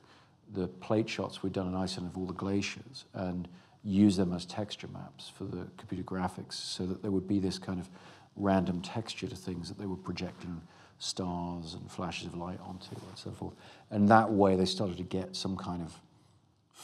[0.54, 3.48] the plate shots we'd done in Iceland of all the glaciers and
[3.84, 7.58] use them as texture maps for the computer graphics so that there would be this
[7.58, 7.90] kind of
[8.34, 10.60] random texture to things that they were projecting
[10.98, 13.54] stars and flashes of light onto and so forth.
[13.90, 16.00] And that way they started to get some kind of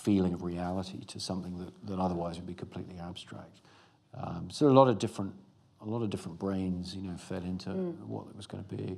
[0.03, 3.61] feeling of reality to something that, that otherwise would be completely abstract.
[4.15, 5.35] Um, so a lot of different
[5.81, 7.99] a lot of different brains, you know, fed into mm.
[8.07, 8.97] what it was going to be.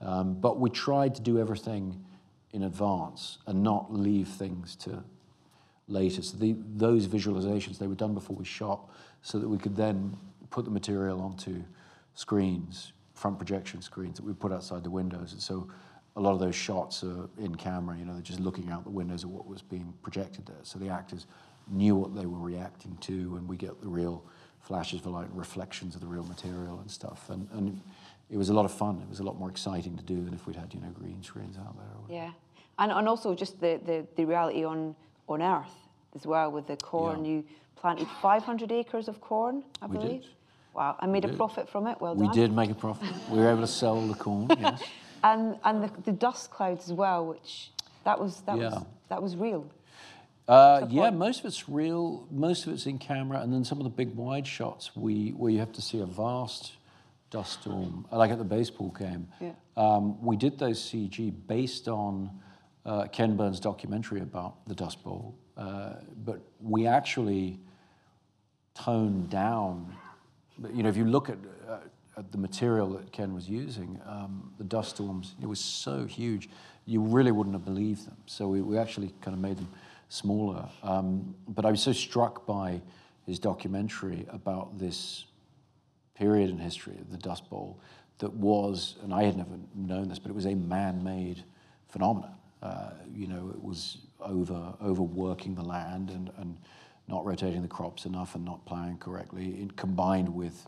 [0.00, 2.04] Um, but we tried to do everything
[2.52, 5.04] in advance and not leave things to
[5.86, 6.22] later.
[6.22, 8.90] So the, those visualizations, they were done before we shot
[9.22, 10.16] so that we could then
[10.50, 11.62] put the material onto
[12.14, 15.32] screens, front projection screens that we put outside the windows.
[15.32, 15.68] And so
[16.16, 18.90] a lot of those shots are in camera, you know, they're just looking out the
[18.90, 20.56] windows at what was being projected there.
[20.62, 21.26] So the actors
[21.68, 24.24] knew what they were reacting to and we get the real
[24.60, 27.30] flashes of light and reflections of the real material and stuff.
[27.30, 27.80] And, and
[28.30, 29.00] it was a lot of fun.
[29.02, 31.22] It was a lot more exciting to do than if we'd had, you know, green
[31.22, 32.16] screens out there.
[32.16, 32.30] Yeah.
[32.78, 34.94] And, and also just the, the, the reality on
[35.28, 35.72] on Earth
[36.14, 37.24] as well with the corn.
[37.24, 37.32] Yeah.
[37.32, 37.44] You
[37.76, 40.22] planted 500 acres of corn, I we believe.
[40.22, 40.30] Did.
[40.74, 42.00] Wow, and made a profit from it.
[42.00, 42.26] Well done.
[42.26, 43.08] We did make a profit.
[43.30, 44.48] we were able to sell the corn.
[44.60, 44.82] Yes.
[45.24, 47.70] And and the, the, dust clouds as well, which
[48.04, 48.64] that was that yeah.
[48.64, 49.66] was that was real.
[50.46, 52.28] Uh, yeah, most of it's real.
[52.30, 55.50] Most of it's in camera, and then some of the big wide shots we where
[55.50, 56.74] you have to see a vast
[57.30, 59.26] dust storm, like at the baseball game.
[59.40, 59.52] Yeah.
[59.76, 62.30] Um, we did those CG based on
[62.84, 65.94] uh, Ken Burns' documentary about the Dust Bowl, uh,
[66.24, 67.58] but we actually
[68.74, 69.96] toned down.
[70.72, 71.78] You know, if you look at, uh,
[72.16, 76.48] at the material that Ken was using, um, the dust storms, it was so huge,
[76.86, 78.16] you really wouldn't have believed them.
[78.26, 79.68] So we, we actually kind of made them
[80.08, 80.68] smaller.
[80.82, 82.80] Um, but I was so struck by
[83.26, 85.24] his documentary about this
[86.14, 87.80] period in history, the Dust Bowl,
[88.18, 91.42] that was, and I had never known this, but it was a man-made
[91.88, 92.34] phenomenon.
[92.62, 96.56] Uh, you know, it was over overworking the land and, and
[97.08, 100.66] not rotating the crops enough and not plowing correctly, in, combined with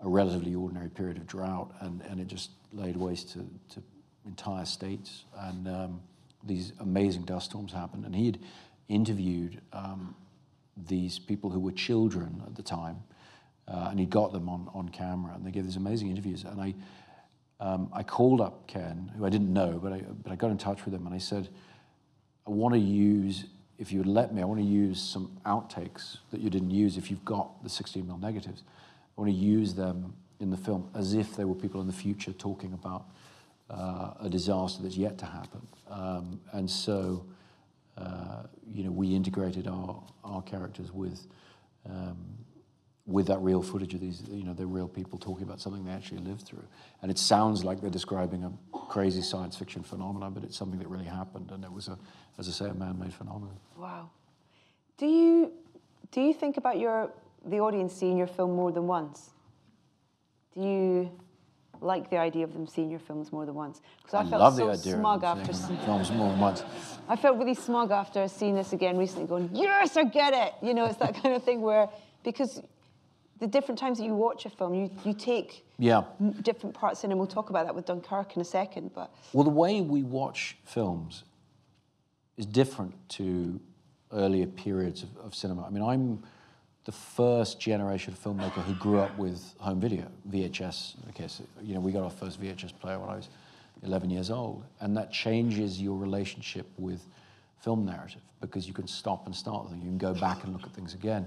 [0.00, 3.38] a relatively ordinary period of drought, and, and it just laid waste to,
[3.70, 3.82] to
[4.26, 5.24] entire states.
[5.36, 6.00] And um,
[6.44, 8.04] these amazing dust storms happened.
[8.04, 8.38] And he'd
[8.88, 10.14] interviewed um,
[10.86, 12.98] these people who were children at the time,
[13.66, 16.44] uh, and he got them on, on camera, and they gave these amazing interviews.
[16.44, 16.74] And I,
[17.60, 20.58] um, I called up Ken, who I didn't know, but I, but I got in
[20.58, 21.48] touch with him and I said,
[22.46, 23.44] I want to use,
[23.78, 26.96] if you would let me, I want to use some outtakes that you didn't use
[26.96, 28.62] if you've got the 16 mil negatives.
[29.18, 31.92] I want to use them in the film as if they were people in the
[31.92, 33.06] future talking about
[33.68, 35.66] uh, a disaster that's yet to happen.
[35.90, 37.26] Um, and so,
[37.96, 41.26] uh, you know, we integrated our, our characters with,
[41.90, 42.16] um,
[43.06, 45.90] with that real footage of these, you know, they're real people talking about something they
[45.90, 46.64] actually lived through.
[47.02, 48.52] And it sounds like they're describing a
[48.88, 51.98] crazy science fiction phenomenon, but it's something that really happened, and it was a,
[52.38, 53.56] as I say, a man-made phenomenon.
[53.76, 54.10] Wow.
[54.96, 55.52] Do you
[56.12, 57.10] do you think about your
[57.46, 59.30] the audience seeing your film more than once?
[60.54, 61.10] Do you
[61.80, 63.80] like the idea of them seeing your films more than once?
[63.98, 66.40] Because I, I, felt love so the idea smug of after seeing films more than
[66.40, 66.64] once.
[67.08, 70.74] I felt really smug after seeing this again recently, going, "Yes, I get it." You
[70.74, 71.88] know, it's that kind of thing where
[72.24, 72.60] because
[73.38, 76.02] the different times that you watch a film, you, you take yeah.
[76.42, 78.90] different parts in, and we'll talk about that with Dunkirk in a second.
[78.94, 81.24] But well, the way we watch films
[82.36, 83.60] is different to
[84.12, 85.66] earlier periods of, of cinema.
[85.66, 86.22] I mean, I'm
[86.88, 90.94] the first generation of filmmaker who grew up with home video, VHS.
[91.10, 93.28] Okay, so, you know, we got our first VHS player when I was
[93.82, 97.06] 11 years old, and that changes your relationship with
[97.60, 99.80] film narrative because you can stop and start them.
[99.80, 101.26] You can go back and look at things again.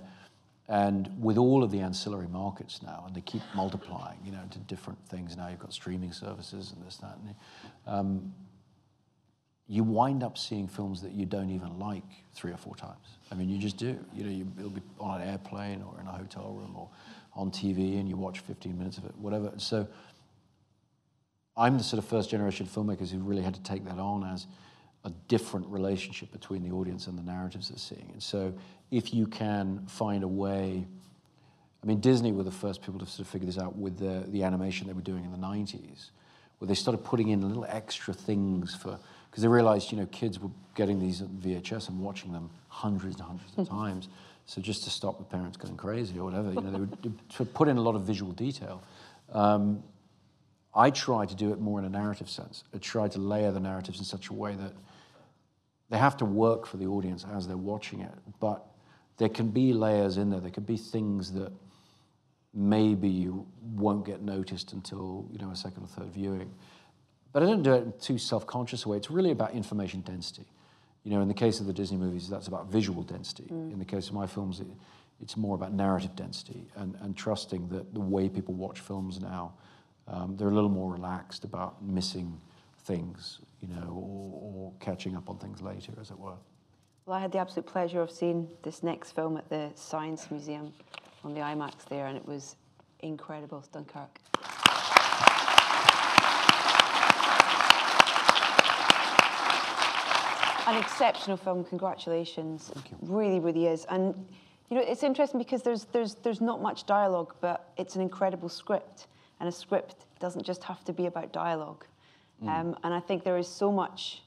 [0.67, 4.57] And with all of the ancillary markets now, and they keep multiplying, you know, into
[4.61, 5.37] different things.
[5.37, 7.35] Now you've got streaming services and this, that, and
[7.85, 8.33] um,
[9.71, 12.03] you wind up seeing films that you don't even like
[12.33, 13.17] three or four times.
[13.31, 13.97] I mean, you just do.
[14.13, 16.89] You know, you, it'll be on an airplane or in a hotel room or
[17.37, 19.53] on TV, and you watch 15 minutes of it, whatever.
[19.55, 19.87] So
[21.55, 24.45] I'm the sort of first generation filmmakers who really had to take that on as
[25.05, 28.09] a different relationship between the audience and the narratives they're seeing.
[28.11, 28.53] And so
[28.91, 30.85] if you can find a way,
[31.81, 34.25] I mean, Disney were the first people to sort of figure this out with the,
[34.31, 36.09] the animation they were doing in the 90s,
[36.59, 38.99] where they started putting in little extra things for,
[39.31, 43.25] because they realized, you know, kids were getting these VHS and watching them hundreds and
[43.25, 44.09] hundreds of times.
[44.45, 47.45] So just to stop the parents going crazy or whatever, you know, they would to
[47.45, 48.83] put in a lot of visual detail.
[49.31, 49.83] Um,
[50.75, 52.63] I try to do it more in a narrative sense.
[52.73, 54.73] I try to layer the narratives in such a way that
[55.89, 58.65] they have to work for the audience as they're watching it, but
[59.17, 60.39] there can be layers in there.
[60.39, 61.51] There can be things that
[62.53, 66.51] maybe you won't get noticed until you know a second or third viewing.
[67.33, 68.97] But I don't do it in too self-conscious a way.
[68.97, 70.45] It's really about information density.
[71.03, 73.45] You know, in the case of the Disney movies, that's about visual density.
[73.45, 73.73] Mm.
[73.73, 74.67] In the case of my films, it,
[75.21, 79.53] it's more about narrative density and, and trusting that the way people watch films now,
[80.07, 82.39] um, they're a little more relaxed about missing
[82.83, 86.33] things, you know, or, or catching up on things later, as it were.
[87.05, 90.73] Well, I had the absolute pleasure of seeing this next film at the Science Museum
[91.23, 92.55] on the IMAX there, and it was
[92.99, 94.19] incredible, Dunkirk.
[100.71, 102.71] An exceptional film, congratulations.
[103.01, 103.85] Really, really is.
[103.89, 104.15] And
[104.69, 108.47] you know, it's interesting because there's there's there's not much dialogue, but it's an incredible
[108.47, 109.07] script.
[109.41, 111.83] And a script doesn't just have to be about dialogue.
[112.41, 112.47] Mm.
[112.47, 114.21] Um, and I think there is so much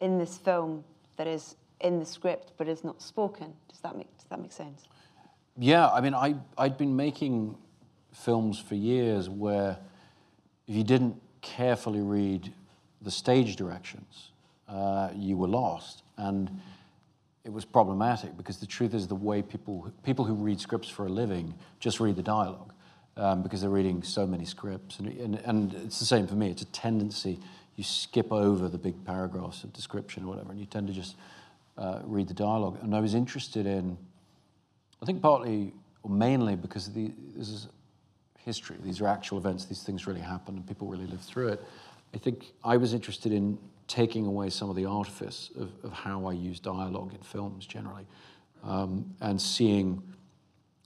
[0.00, 0.84] in this film
[1.16, 3.52] that is in the script but is not spoken.
[3.68, 4.84] Does that make, does that make sense?
[5.58, 7.56] Yeah, I mean, I, I'd been making
[8.12, 9.78] films for years where
[10.68, 12.52] if you didn't carefully read
[13.02, 14.30] the stage directions,
[14.74, 16.02] uh, you were lost.
[16.16, 16.50] And
[17.44, 21.06] it was problematic because the truth is the way people, people who read scripts for
[21.06, 22.72] a living just read the dialogue
[23.16, 24.98] um, because they're reading so many scripts.
[24.98, 26.50] And, and, and, it's the same for me.
[26.50, 27.38] It's a tendency.
[27.76, 31.16] You skip over the big paragraphs of description or whatever, and you tend to just
[31.78, 32.78] uh, read the dialogue.
[32.82, 33.96] And I was interested in,
[35.02, 35.72] I think partly
[36.02, 37.68] or mainly because the, this is
[38.38, 38.76] history.
[38.82, 39.64] These are actual events.
[39.64, 41.62] These things really happen, and people really live through it.
[42.14, 46.26] I think I was interested in taking away some of the artifice of, of how
[46.26, 48.06] I use dialogue in films generally,
[48.62, 50.02] um, and seeing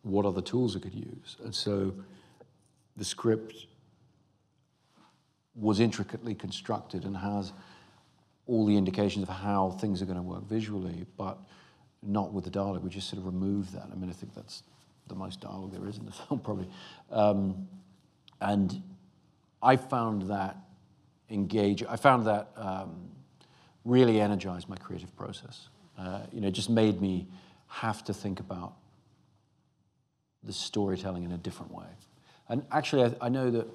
[0.02, 1.36] what other tools I could use.
[1.44, 1.94] And so
[2.96, 3.66] the script
[5.54, 7.52] was intricately constructed and has
[8.46, 11.38] all the indications of how things are going to work visually, but
[12.02, 12.82] not with the dialogue.
[12.82, 13.88] We just sort of remove that.
[13.92, 14.62] I mean, I think that's
[15.08, 16.68] the most dialogue there is in the film, probably.
[17.10, 17.68] Um,
[18.40, 18.82] and
[19.62, 20.56] I found that
[21.30, 21.82] engage.
[21.84, 23.08] I found that um,
[23.84, 25.68] really energized my creative process.
[25.98, 27.28] Uh, you know, it just made me
[27.66, 28.74] have to think about
[30.42, 31.86] the storytelling in a different way.
[32.48, 33.66] And actually, I, I, know that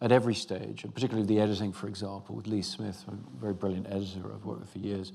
[0.00, 3.86] at every stage, and particularly the editing, for example, with Lee Smith, a very brilliant
[3.88, 5.12] editor I've worked with for years,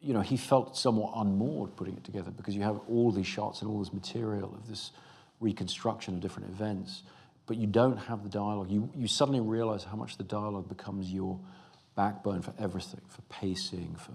[0.00, 3.60] you know, he felt somewhat unmoored putting it together because you have all these shots
[3.60, 4.92] and all this material of this
[5.38, 7.02] reconstruction of different events,
[7.50, 8.70] but you don't have the dialogue.
[8.70, 11.36] You, you suddenly realize how much the dialogue becomes your
[11.96, 14.12] backbone for everything, for pacing, for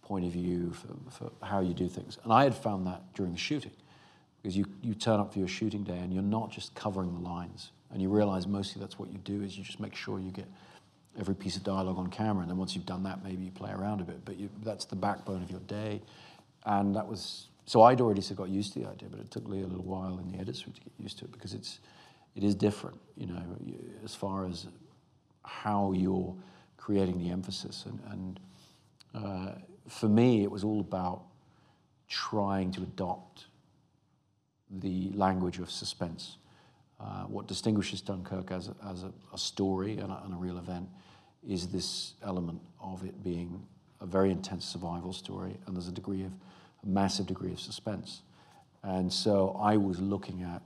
[0.00, 2.16] point of view, for, for how you do things.
[2.24, 3.72] And I had found that during the shooting
[4.40, 7.20] because you, you turn up for your shooting day and you're not just covering the
[7.20, 7.72] lines.
[7.92, 10.48] And you realize mostly that's what you do is you just make sure you get
[11.20, 12.40] every piece of dialogue on camera.
[12.40, 14.24] And then once you've done that, maybe you play around a bit.
[14.24, 16.00] But you, that's the backbone of your day.
[16.64, 19.30] And that was so I'd already sort of got used to the idea, but it
[19.30, 21.52] took Lee a little while in the edit suite to get used to it because
[21.52, 21.80] it's
[22.38, 23.42] it is different, you know,
[24.04, 24.68] as far as
[25.42, 26.36] how you're
[26.76, 27.84] creating the emphasis.
[27.84, 28.40] And, and
[29.12, 29.52] uh,
[29.88, 31.24] for me, it was all about
[32.08, 33.46] trying to adopt
[34.70, 36.36] the language of suspense.
[37.00, 40.58] Uh, what distinguishes Dunkirk as a, as a, a story and a, and a, real
[40.58, 40.88] event
[41.44, 43.60] is this element of it being
[44.00, 46.30] a very intense survival story, and there's a degree of
[46.84, 48.22] a massive degree of suspense.
[48.84, 50.62] And so I was looking at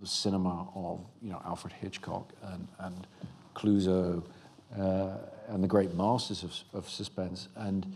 [0.00, 3.06] the cinema of you know Alfred Hitchcock and, and
[3.54, 4.24] Clouzot
[4.78, 5.16] uh,
[5.48, 7.48] and the great masters of, of suspense.
[7.56, 7.94] And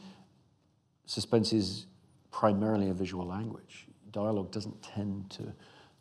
[1.07, 1.87] suspense is
[2.31, 3.87] primarily a visual language.
[4.13, 5.53] Dialogue doesn't tend to,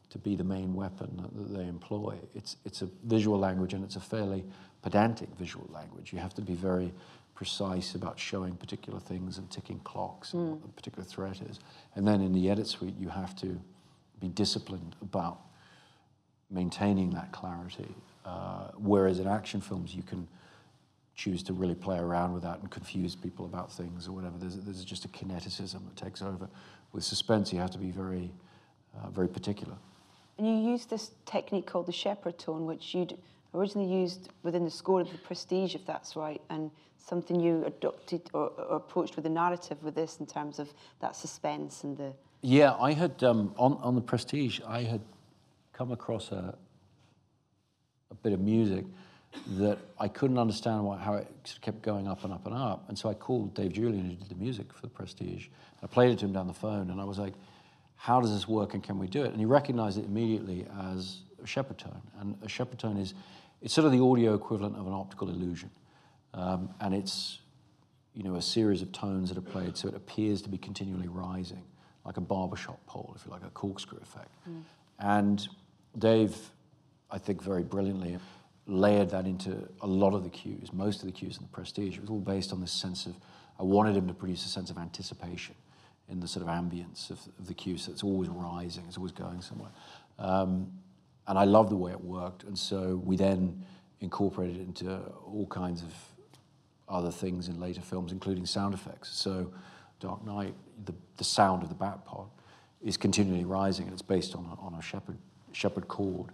[0.10, 2.16] to be the main weapon that they employ.
[2.36, 4.45] It's, it's a visual language and it's a fairly
[4.82, 6.14] pedantic visual language.
[6.14, 6.93] You have to be very
[7.36, 11.60] precise about showing particular things and ticking clocks and what the particular threat is.
[11.95, 13.60] And then in the edit suite, you have to
[14.20, 15.39] be disciplined about
[16.50, 17.93] maintaining that clarity.
[18.26, 20.28] Uh, whereas in action films, you can
[21.16, 24.38] choose to really play around with that and confuse people about things or whatever.
[24.38, 26.48] There's, there's just a kineticism that takes over.
[26.93, 28.32] With suspense, you have to be very,
[28.95, 29.76] uh, very particular.
[30.38, 33.18] And you use this technique called the Shepard tone, which you'd
[33.56, 38.22] originally used within the score of The Prestige, if that's right, and something you adopted
[38.34, 42.14] or, or approached with the narrative with this in terms of that suspense and the...
[42.41, 45.02] Yeah, I had, um, on, on The Prestige, I had
[45.78, 46.55] come across a,
[48.09, 48.86] a bit of music
[49.57, 51.28] that I couldn't understand why, how it
[51.61, 52.86] kept going up and up and up.
[52.88, 55.45] And so I called Dave Julyan, who did the music for the Prestige.
[55.45, 57.34] And I played it to him down the phone, and I was like,
[57.95, 59.32] how does this work and can we do it?
[59.32, 62.01] And he recognized it immediately as a Shepard tone.
[62.19, 63.13] And a Shepard tone is,
[63.61, 65.69] it's sort of the audio equivalent of an optical illusion.
[66.34, 67.39] Um, and it's,
[68.13, 71.07] you know, a series of tones that are played, so it appears to be continually
[71.07, 71.63] rising,
[72.05, 74.32] like a barbershop pole, if you like, a corkscrew effect.
[74.49, 74.61] Mm.
[74.99, 75.47] And
[75.98, 76.36] Dave,
[77.10, 78.18] I think very brilliantly,
[78.66, 81.95] layered that into a lot of the cues, most of the cues in the Prestige.
[81.98, 83.16] It was all based on this sense of,
[83.60, 85.56] I wanted him to produce a sense of anticipation
[86.10, 89.12] in the sort of ambience of, of the cue, so it's always rising, it's always
[89.12, 89.72] going somewhere.
[90.20, 90.72] Um,
[91.28, 93.66] and I love the way it worked, and so we then
[94.00, 95.93] incorporated it into all kinds of
[96.88, 99.10] other things in later films, including sound effects.
[99.10, 99.52] So
[100.00, 100.54] Dark Knight,
[100.86, 102.28] the, the sound of the bat pod
[102.82, 105.18] is continually rising, and it's based on a, on a Shepard,
[105.58, 106.28] Shepard chord.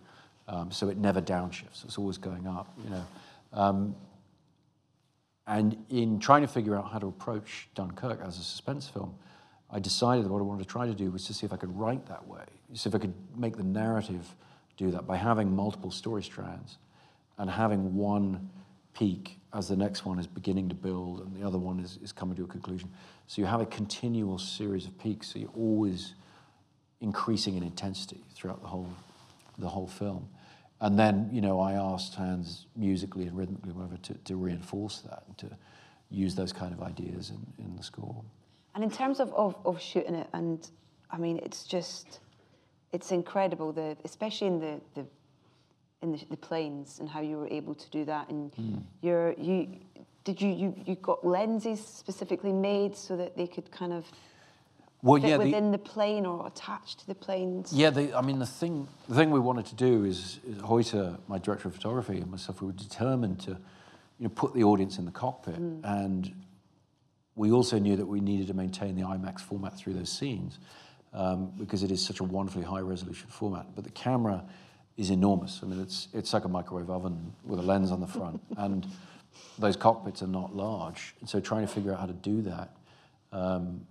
[0.47, 1.85] Um, so it never downshifts.
[1.85, 3.05] It's always going up, you know.
[3.53, 3.95] Um,
[5.47, 9.15] and in trying to figure out how to approach Dunkirk as a suspense film,
[9.69, 11.57] I decided that what I wanted to try to do was to see if I
[11.57, 12.43] could write that way,
[12.73, 14.35] see if I could make the narrative
[14.77, 16.77] do that by having multiple story strands
[17.37, 18.49] and having one
[18.93, 22.11] peak as the next one is beginning to build and the other one is, is
[22.11, 22.89] coming to a conclusion.
[23.27, 26.13] So you have a continual series of peaks, so you're always
[27.01, 28.89] increasing in intensity throughout the whole
[29.57, 30.29] the whole film.
[30.81, 35.23] And then, you know, I asked Hans musically and rhythmically, whatever, to, to reinforce that
[35.27, 35.57] and to
[36.09, 38.23] use those kind of ideas in, in the score.
[38.75, 40.67] And in terms of, of, of shooting it, and
[41.09, 42.19] I mean, it's just,
[42.91, 45.05] it's incredible, the, especially in the, the
[46.03, 48.29] in the, the planes and how you were able to do that.
[48.29, 48.83] And mm.
[49.01, 49.79] you're, you,
[50.25, 54.05] did you, you, you got lenses specifically made so that they could kind of
[55.03, 57.73] well, yeah, within the, the, plane or attached to the planes?
[57.73, 61.19] Yeah, the, I mean, the thing, the thing we wanted to do is, is Hoyte,
[61.27, 63.57] my director of photography, and myself, we were determined to you
[64.27, 65.61] know, put the audience in the cockpit.
[65.61, 65.81] Mm.
[65.83, 66.33] And
[67.35, 70.59] we also knew that we needed to maintain the IMAX format through those scenes
[71.11, 73.75] um, because it is such a wonderfully high resolution format.
[73.75, 74.45] But the camera
[74.95, 75.59] is enormous.
[75.63, 78.41] I mean, it's, it's like a microwave oven with a lens on the front.
[78.57, 78.87] and
[79.59, 81.13] those cockpits are not large.
[81.19, 82.77] And so trying to figure out how to do that
[83.33, 83.85] um,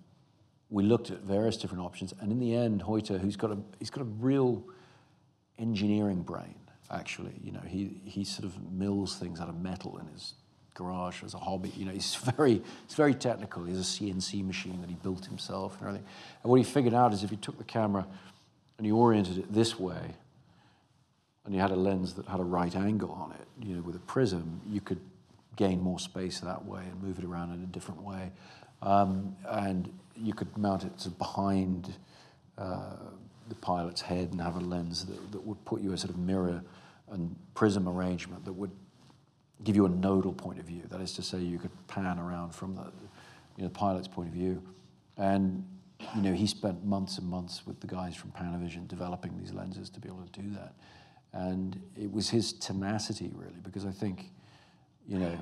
[0.73, 3.91] we looked at various different options, and in the end, Hoyte, who's got a he's
[3.91, 4.65] got a real
[5.59, 6.55] engineering brain.
[6.91, 10.33] Actually, you know, he he sort of mills things out of metal in his
[10.75, 11.71] garage as a hobby.
[11.77, 13.65] You know, he's very he's very technical.
[13.65, 16.09] He has a CNC machine that he built himself and everything.
[16.43, 18.07] And what he figured out is if you took the camera
[18.79, 20.17] and you oriented it this way,
[21.45, 23.97] and you had a lens that had a right angle on it, you know, with
[23.97, 25.01] a prism, you could
[25.57, 28.33] gain more space that way and move it around in a different way.
[28.81, 31.95] Um, and you could mount it behind
[32.59, 32.97] uh,
[33.49, 36.19] the pilot's head and have a lens that, that would put you a sort of
[36.19, 36.63] mirror
[37.11, 38.71] and prism arrangement that would
[39.65, 40.83] give you a nodal point of view.
[40.91, 42.93] That is to say, you could pan around from the
[43.57, 44.63] you know, pilot's point of view.
[45.17, 45.65] And
[46.17, 49.89] you know, he spent months and months with the guys from Panavision developing these lenses
[49.91, 50.75] to be able to do that.
[51.33, 54.31] And it was his tenacity, really, because I think,
[55.07, 55.39] you know,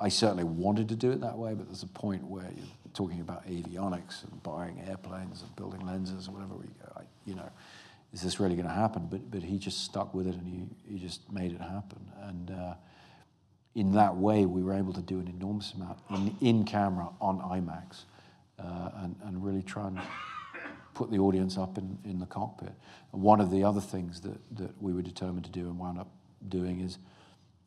[0.00, 3.20] I certainly wanted to do it that way, but there's a point where you're talking
[3.20, 6.54] about avionics and buying airplanes and building lenses or whatever.
[6.54, 7.48] We go, I, you know,
[8.12, 9.06] is this really going to happen?
[9.10, 12.00] But but he just stuck with it and he he just made it happen.
[12.22, 12.74] And uh,
[13.74, 17.38] in that way, we were able to do an enormous amount in, in camera on
[17.40, 18.04] IMAX,
[18.58, 20.00] uh, and and really try and
[20.98, 22.72] put the audience up in, in the cockpit.
[23.12, 25.96] And one of the other things that, that we were determined to do and wound
[25.96, 26.10] up
[26.48, 26.98] doing is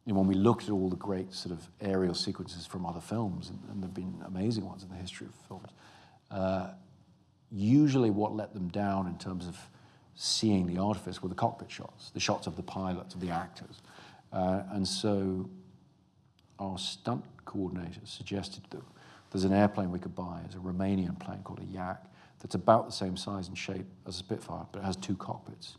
[0.07, 3.49] and when we looked at all the great sort of aerial sequences from other films,
[3.49, 5.69] and, and there have been amazing ones in the history of films,
[6.31, 6.71] uh,
[7.51, 9.57] usually what let them down in terms of
[10.15, 13.81] seeing the artifice were the cockpit shots, the shots of the pilots, of the actors.
[14.33, 15.49] Uh, and so
[16.59, 18.81] our stunt coordinator suggested that
[19.31, 22.03] there's an airplane we could buy, it's a Romanian plane called a Yak,
[22.39, 25.77] that's about the same size and shape as a Spitfire, but it has two cockpits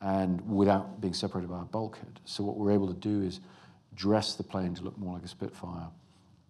[0.00, 2.20] and without being separated by a bulkhead.
[2.24, 3.40] So what we're able to do is
[3.94, 5.88] dress the plane to look more like a Spitfire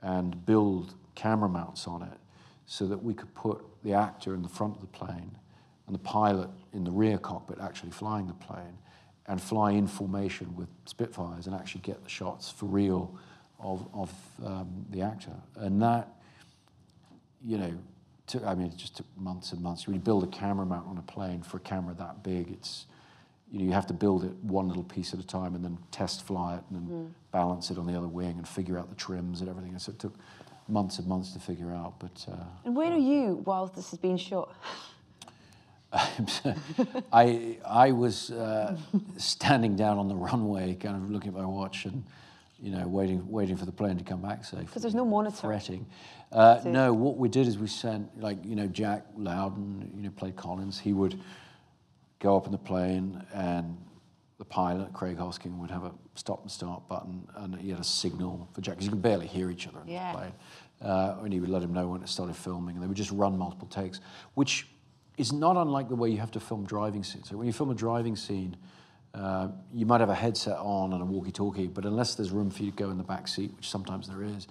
[0.03, 2.19] and build camera mounts on it
[2.67, 5.33] so that we could put the actor in the front of the plane
[5.87, 8.79] and the pilot in the rear cockpit actually flying the plane
[9.27, 13.19] and fly in formation with Spitfires and actually get the shots for real
[13.59, 14.13] of, of
[14.45, 15.35] um, the actor.
[15.57, 16.09] And that,
[17.43, 17.73] you know,
[18.27, 19.87] took, I mean, it just took months and months.
[19.87, 22.87] When you build a camera mount on a plane for a camera that big, it's,
[23.51, 25.79] you know, you have to build it one little piece at a time and then
[25.91, 27.11] test fly it and then mm.
[27.33, 29.77] balance it on the other wing and figure out the trims and everything.
[29.79, 30.15] so it took
[30.69, 31.95] months and months to figure out.
[31.99, 34.55] But uh, and where are you while this has been shot?
[37.13, 38.77] I I was uh,
[39.17, 42.05] standing down on the runway, kind of looking at my watch and
[42.61, 44.67] you know waiting waiting for the plane to come back safe.
[44.67, 45.37] Because there's no monitor.
[45.37, 45.87] Fretting.
[46.31, 50.11] Uh, no, what we did is we sent like you know Jack Lowden, you know
[50.11, 50.79] played Collins.
[50.79, 51.19] He would
[52.21, 53.77] go up in the plane and
[54.39, 57.85] the pilot, Craig Hosking, would have a stop and start button and he had a
[57.85, 60.13] signal for Jack, because you can barely hear each other in yeah.
[60.13, 60.33] the plane.
[60.83, 63.11] Uh, and he would let him know when it started filming and they would just
[63.11, 64.01] run multiple takes,
[64.35, 64.69] which
[65.19, 67.29] is not unlike the way you have to film driving scenes.
[67.29, 68.57] So when you film a driving scene,
[69.13, 72.63] uh, you might have a headset on and a walkie-talkie, but unless there's room for
[72.63, 74.47] you to go in the back seat, which sometimes there is,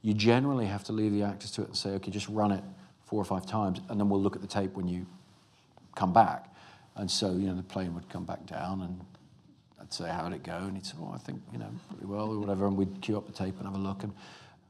[0.00, 2.64] you generally have to leave the actors to it and say, okay, just run it
[3.04, 5.04] four or five times, and then we'll look at the tape when you
[5.94, 6.53] come back.
[6.96, 9.00] And so, you know, the plane would come back down and
[9.80, 10.56] I'd say, how'd it go?
[10.56, 12.66] And he'd say, well, I think, you know, pretty well or whatever.
[12.66, 14.12] And we'd cue up the tape and have a look and,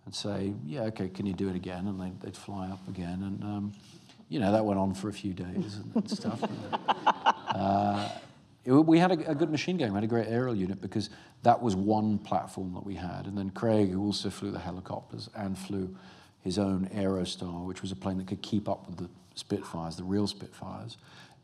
[0.07, 1.87] and say, yeah, okay, can you do it again?
[1.87, 3.23] And they'd, they'd fly up again.
[3.23, 3.73] And, um,
[4.29, 6.43] you know, that went on for a few days and, and stuff.
[7.49, 8.09] uh,
[8.65, 9.91] it, we had a, a, good machine game.
[9.91, 11.11] We had a great aerial unit because
[11.43, 13.27] that was one platform that we had.
[13.27, 15.95] And then Craig, who also flew the helicopters and flew
[16.43, 20.05] his own Aerostar, which was a plane that could keep up with the Spitfires, the
[20.05, 20.97] real Spitfires.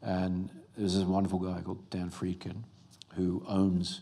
[0.02, 0.50] And
[0.80, 2.62] there's this wonderful guy called Dan Friedkin
[3.14, 4.00] who owns,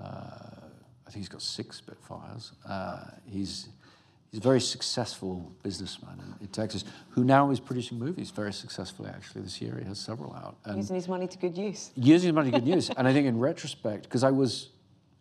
[0.00, 2.50] uh, I think he's got six Spitfires.
[2.68, 3.68] Uh, he's,
[4.32, 9.08] he's a very successful businessman in, in, Texas who now is producing movies very successfully,
[9.08, 9.78] actually, this year.
[9.80, 10.56] He has several out.
[10.64, 11.92] And using his money to good use.
[11.94, 12.90] Using his money to good use.
[12.96, 14.70] and I think in retrospect, because I was,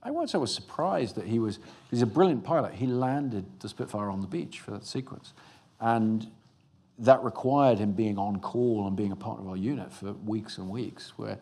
[0.02, 1.60] I once I was surprised that he was,
[1.92, 2.74] he's a brilliant pilot.
[2.74, 5.34] He landed the Spitfire on the beach for that sequence.
[5.80, 6.26] And
[7.00, 10.58] that required him being on call and being a part of our unit for weeks
[10.58, 11.38] and weeks, where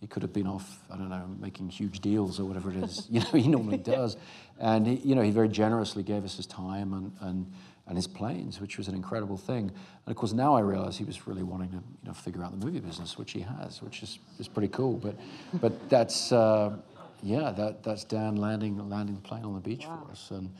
[0.00, 3.06] he could have been off, I don't know, making huge deals or whatever it is,
[3.10, 4.16] you know, he normally does.
[4.58, 7.52] And, he, you know, he very generously gave us his time and, and,
[7.86, 9.64] and his planes, which was an incredible thing.
[9.68, 12.58] And of course, now I realize he was really wanting to, you know, figure out
[12.58, 14.94] the movie business, which he has, which is, is pretty cool.
[14.94, 15.16] But,
[15.60, 16.76] but that's, uh,
[17.22, 20.02] yeah, that, that's Dan landing, landing the plane on the beach wow.
[20.04, 20.30] for us.
[20.30, 20.50] And,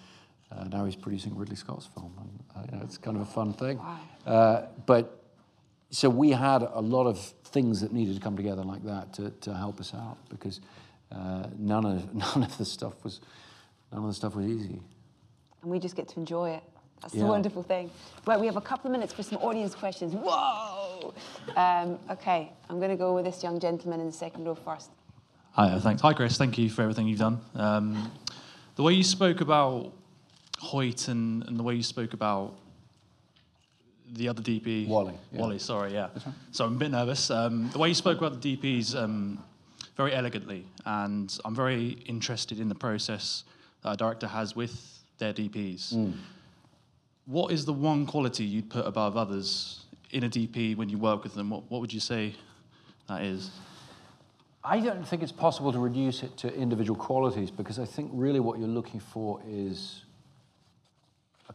[0.53, 3.31] uh, now he's producing Ridley Scott's film, and uh, you know, it's kind of a
[3.31, 3.79] fun thing.
[3.79, 3.99] Wow.
[4.27, 5.23] Uh, but
[5.91, 9.31] so we had a lot of things that needed to come together like that to,
[9.31, 10.61] to help us out because
[11.13, 13.21] uh, none of none of the stuff was
[13.93, 14.81] none of the stuff was easy.
[15.63, 16.63] And we just get to enjoy it.
[17.03, 17.23] That's yeah.
[17.23, 17.91] the wonderful thing.
[18.27, 20.15] Right, we have a couple of minutes for some audience questions.
[20.15, 21.15] Whoa!
[21.57, 24.91] Um, okay, I'm going to go with this young gentleman in the second row first.
[25.53, 26.03] Hi, uh, thanks.
[26.03, 26.37] Hi, Chris.
[26.37, 27.41] Thank you for everything you've done.
[27.55, 28.13] Um,
[28.77, 29.93] the way you spoke about
[30.61, 32.55] Hoyte and, and the way you spoke about
[34.13, 34.89] the other DP.
[34.89, 35.15] Wally.
[35.33, 35.41] Yeah.
[35.41, 36.09] Wally, sorry, yeah.
[36.53, 37.31] So I'm a bit nervous.
[37.31, 39.43] Um, the way you spoke about the DPs um,
[39.97, 43.45] very elegantly, and I'm very interested in the process
[43.83, 45.95] that a director has with their DPs.
[45.95, 46.15] Mm.
[47.27, 51.23] What is the one quality you'd put above others in a DP when you work
[51.23, 51.51] with them?
[51.51, 52.35] What, what would you say
[53.09, 53.51] that is?
[54.63, 58.41] I don't think it's possible to reduce it to individual qualities because I think really
[58.41, 60.03] what you're looking for is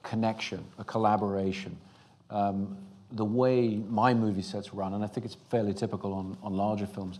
[0.05, 1.77] connection, a collaboration.
[2.29, 2.77] Um,
[3.11, 6.87] the way my movie sets run, and I think it's fairly typical on, on larger
[6.87, 7.19] films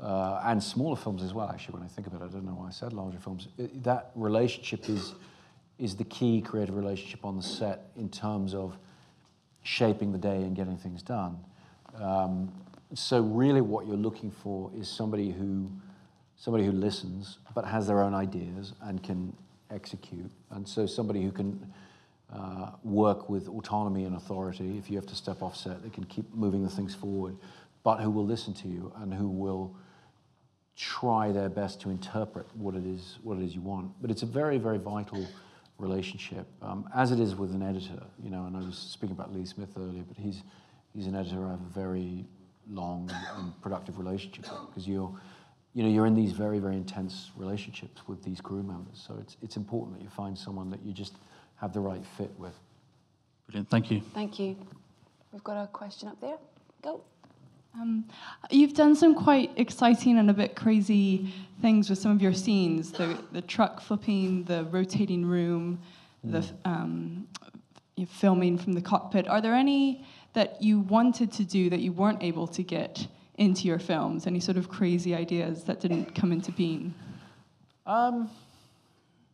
[0.00, 2.24] uh, and smaller films as well, actually, when I think about it.
[2.24, 3.48] I don't know why I said larger films.
[3.58, 5.14] It, that relationship is,
[5.78, 8.76] is the key creative relationship on the set in terms of
[9.62, 11.38] shaping the day and getting things done.
[12.00, 12.52] Um,
[12.94, 15.70] so really what you're looking for is somebody who
[16.36, 19.36] somebody who listens but has their own ideas and can
[19.70, 20.30] execute.
[20.50, 21.70] And so somebody who can
[22.32, 24.78] uh, work with autonomy and authority.
[24.78, 27.36] If you have to step off set, they can keep moving the things forward,
[27.82, 29.76] but who will listen to you and who will
[30.76, 33.90] try their best to interpret what it is what it is you want.
[34.00, 35.26] But it's a very very vital
[35.78, 38.02] relationship, um, as it is with an editor.
[38.22, 40.42] You know, and I was speaking about Lee Smith earlier, but he's
[40.94, 42.24] he's an editor I have a very
[42.70, 45.12] long and productive relationship with because you're
[45.74, 49.04] you know you're in these very very intense relationships with these crew members.
[49.06, 51.14] So it's it's important that you find someone that you just
[51.60, 52.54] have the right fit with.
[53.46, 53.68] Brilliant.
[53.68, 54.00] Thank you.
[54.14, 54.56] Thank you.
[55.32, 56.38] We've got a question up there.
[56.82, 57.02] Go.
[57.74, 58.04] Um,
[58.50, 62.90] you've done some quite exciting and a bit crazy things with some of your scenes
[62.90, 65.80] the, the truck flipping, the rotating room,
[66.24, 67.28] the um,
[68.08, 69.28] filming from the cockpit.
[69.28, 73.06] Are there any that you wanted to do that you weren't able to get
[73.36, 74.26] into your films?
[74.26, 76.94] Any sort of crazy ideas that didn't come into being?
[77.86, 78.30] Um,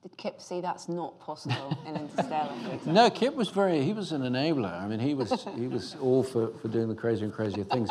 [0.06, 2.54] Did Kip say that's not possible in Interstellar?
[2.86, 4.80] No, Kip was very, he was an enabler.
[4.80, 7.90] I mean, he was, he was all for, for doing the crazier and crazier things.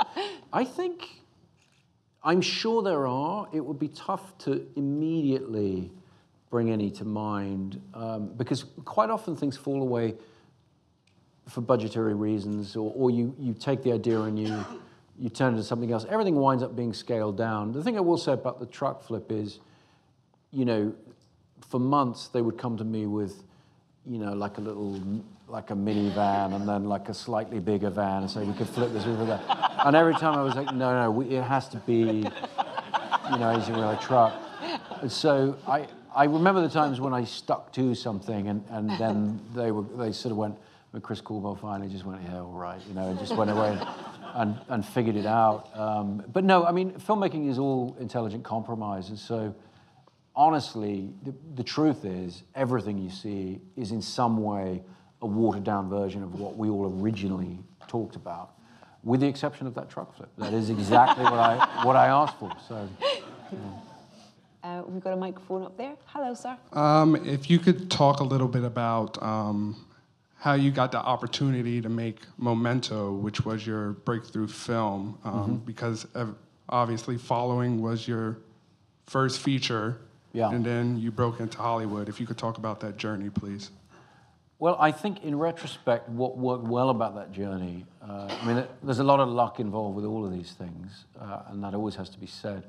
[0.53, 1.09] I think,
[2.23, 3.49] I'm sure there are.
[3.51, 5.91] It would be tough to immediately
[6.49, 10.15] bring any to mind um, because quite often things fall away
[11.49, 14.65] for budgetary reasons or, or you, you take the idea and you,
[15.19, 16.05] you turn it into something else.
[16.07, 17.73] Everything winds up being scaled down.
[17.73, 19.59] The thing I will say about the truck flip is,
[20.51, 20.95] you know,
[21.69, 23.43] for months they would come to me with,
[24.05, 24.99] you know, like a little,
[25.47, 28.91] like a minivan and then like a slightly bigger van and say we could flip
[28.93, 29.41] this over there.
[29.85, 33.63] And every time I was like, no, no, we, it has to be, you know,
[33.69, 34.33] will a truck.
[35.01, 39.39] And so I, I remember the times when I stuck to something and, and then
[39.53, 40.55] they were, they sort of went,
[40.91, 43.77] when Chris Corbould finally just went, yeah, all right, you know, and just went away
[44.35, 45.69] and, and figured it out.
[45.77, 49.09] Um, but no, I mean, filmmaking is all intelligent compromise.
[49.09, 49.53] And so,
[50.35, 54.83] honestly, the, the truth is everything you see is in some way
[55.21, 57.57] a watered down version of what we all originally
[57.87, 58.51] talked about,
[59.03, 60.29] with the exception of that truck flip.
[60.37, 62.51] That is exactly what I, what I asked for.
[62.67, 62.87] So,
[64.63, 65.95] Uh, we've got a microphone up there.
[66.07, 66.57] Hello, sir.
[66.73, 69.85] Um, if you could talk a little bit about um,
[70.37, 76.05] how you got the opportunity to make Memento, which was your breakthrough film, um, because
[76.15, 76.35] of,
[76.67, 78.39] obviously Following was your
[79.05, 80.01] first feature,
[80.35, 80.51] Yeah.
[80.51, 82.09] and then you broke into Hollywood.
[82.09, 83.71] If you could talk about that journey, please.
[84.59, 88.99] Well, I think in retrospect, what worked well about that journey, uh, I mean, there's
[88.99, 92.09] a lot of luck involved with all of these things, uh, and that always has
[92.09, 92.65] to be said.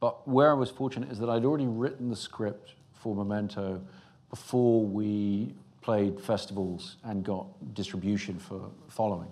[0.00, 3.82] But where I was fortunate is that I'd already written the script for Memento
[4.30, 9.30] before we played festivals and got distribution for following.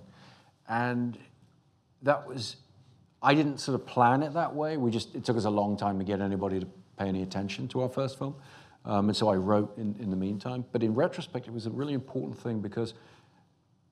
[0.69, 1.19] And
[2.03, 2.57] that was,
[3.23, 4.77] I didn't sort of plan it that way.
[4.77, 6.67] We just, it took us a long time to get anybody to
[6.99, 8.35] pay any attention to our first film.
[8.85, 10.65] Um, and so I wrote in, in the meantime.
[10.73, 12.95] But in retrospect, it was a really important thing because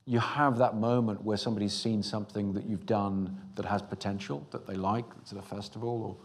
[0.06, 4.66] you have that moment where somebody's seen something that you've done that has potential, that
[4.66, 6.20] they like, that's at a festival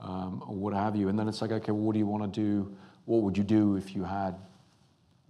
[0.00, 1.08] or, um, or what have you.
[1.08, 2.74] And then it's like, okay, well, what do you want to do?
[3.04, 4.36] What would you do if you had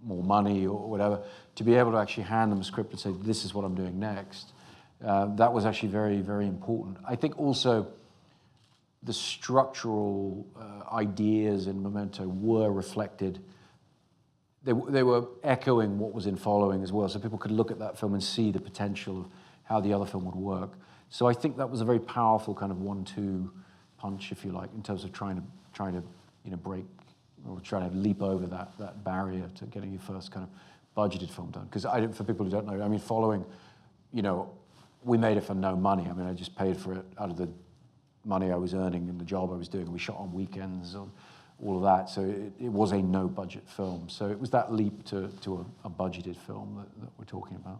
[0.03, 1.23] more money or whatever?
[1.55, 3.75] To be able to actually hand them a script and say, this is what I'm
[3.75, 4.53] doing next.
[5.03, 6.97] Uh, that was actually very, very important.
[7.07, 7.87] I think also
[9.03, 13.39] the structural uh, ideas in Memento were reflected.
[14.63, 17.79] They, they were echoing what was in Following as well, so people could look at
[17.79, 19.27] that film and see the potential of
[19.63, 20.73] how the other film would work.
[21.09, 23.51] So I think that was a very powerful kind of one-two
[23.97, 25.43] punch, if you like, in terms of trying to
[25.73, 26.03] trying to
[26.43, 26.85] you know break
[27.47, 30.49] or trying to leap over that that barrier to getting your first kind of
[30.97, 31.65] budgeted film done.
[31.65, 33.45] Because I, for people who don't know, I mean, Following,
[34.11, 34.49] you know,
[35.03, 36.07] we made it for no money.
[36.09, 37.47] I mean, I just paid for it out of the
[38.27, 39.91] money I was earning and the job I was doing.
[39.91, 41.11] We shot on weekends, on
[41.63, 42.09] all of that.
[42.09, 44.09] So it, it was a no budget film.
[44.09, 47.55] So it was that leap to, to a, a budgeted film that, that we're talking
[47.55, 47.79] about.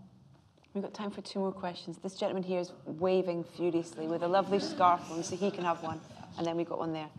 [0.73, 1.97] We've got time for two more questions.
[1.97, 5.81] This gentleman here is waving furiously with a lovely scarf on, so he can have
[5.81, 5.99] one.
[6.37, 7.09] And then we've got one there.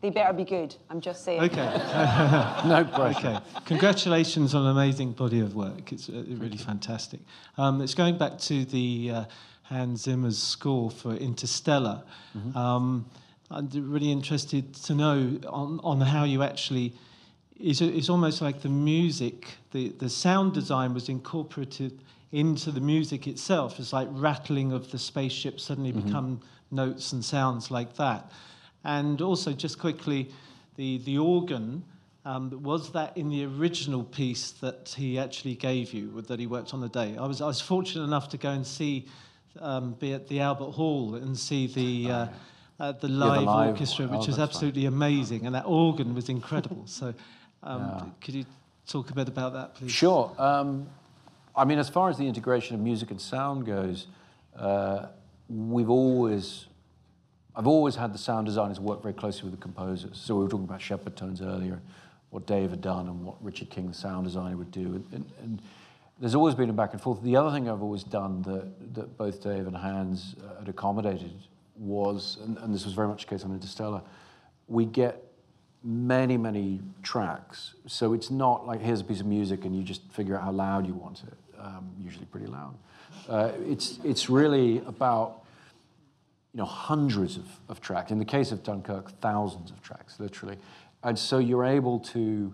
[0.00, 0.74] They better be good.
[0.90, 1.42] I'm just saying.
[1.42, 1.60] Okay.
[2.66, 3.28] No pressure.
[3.28, 3.40] Okay.
[3.66, 5.92] Congratulations on an amazing body of work.
[5.92, 7.20] It's uh, really fantastic.
[7.56, 9.24] Um, it's going back to the uh,
[9.62, 12.02] Hans Zimmer's score for Interstellar.
[12.54, 13.06] Um,
[13.50, 16.92] I'm really interested to know on, on how you actually.
[17.60, 22.00] It's, it's almost like the music, the, the sound design was incorporated
[22.32, 23.78] into the music itself.
[23.78, 26.40] It's like rattling of the spaceship suddenly become
[26.70, 28.32] notes and sounds like that.
[28.84, 30.30] And also, just quickly,
[30.76, 31.84] the, the organ
[32.24, 36.72] Um, was that in the original piece that he actually gave you, that he worked
[36.72, 37.16] on the day?
[37.18, 39.06] I was, I was fortunate enough to go and see,
[39.60, 42.26] um, be at the Albert Hall and see the, uh,
[42.80, 46.28] uh, the, live the live orchestra, which Oh, was absolutely amazing, and that organ was
[46.28, 46.82] incredible.
[46.86, 47.14] so,
[47.62, 48.44] um, could you
[48.86, 49.92] talk a bit about that, please?
[49.92, 50.34] Sure.
[50.38, 50.88] Um,
[51.54, 54.06] I mean, as far as the integration of music and sound goes,
[54.56, 55.06] uh,
[55.48, 56.66] we've always,
[57.54, 60.18] I've always had the sound designers work very closely with the composers.
[60.18, 61.80] So we were talking about Shepard tones earlier,
[62.30, 64.86] what Dave had done and what Richard King, the sound designer, would do.
[64.86, 65.62] And, and, and
[66.20, 67.22] there's always been a back and forth.
[67.22, 71.32] The other thing I've always done that, that both Dave and Hans uh, had accommodated
[71.76, 74.02] was, and, and this was very much the case on Interstellar,
[74.68, 75.24] we get
[75.82, 77.74] many, many tracks.
[77.86, 80.52] So it's not like here's a piece of music and you just figure out how
[80.52, 82.74] loud you want it, um, usually pretty loud.
[83.28, 85.42] Uh, it's, it's really about
[86.54, 88.10] you know, hundreds of, of tracks.
[88.10, 90.56] In the case of Dunkirk, thousands of tracks, literally.
[91.02, 92.52] And so you're able to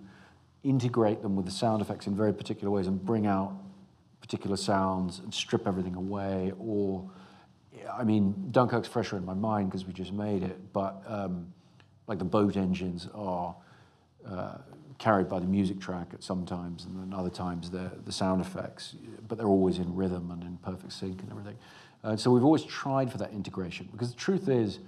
[0.69, 3.53] integrate them with the sound effects in very particular ways and bring out
[4.20, 6.53] particular sounds and strip everything away.
[6.59, 7.11] Or,
[7.93, 11.53] I mean, Dunkirk's fresher in my mind because we just made it, but um,
[12.07, 13.57] like the boat engines are
[14.28, 14.59] uh,
[14.99, 18.40] carried by the music track at some times, and then other times they're the sound
[18.40, 18.97] effects,
[19.28, 21.57] but they're always in rhythm and in perfect sync and everything.
[22.03, 24.81] And so we've always tried for that integration because the truth is,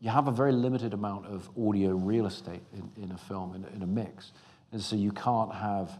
[0.00, 3.64] you have a very limited amount of audio real estate in, in a film, in,
[3.76, 4.32] in a mix.
[4.72, 5.98] And so you can't have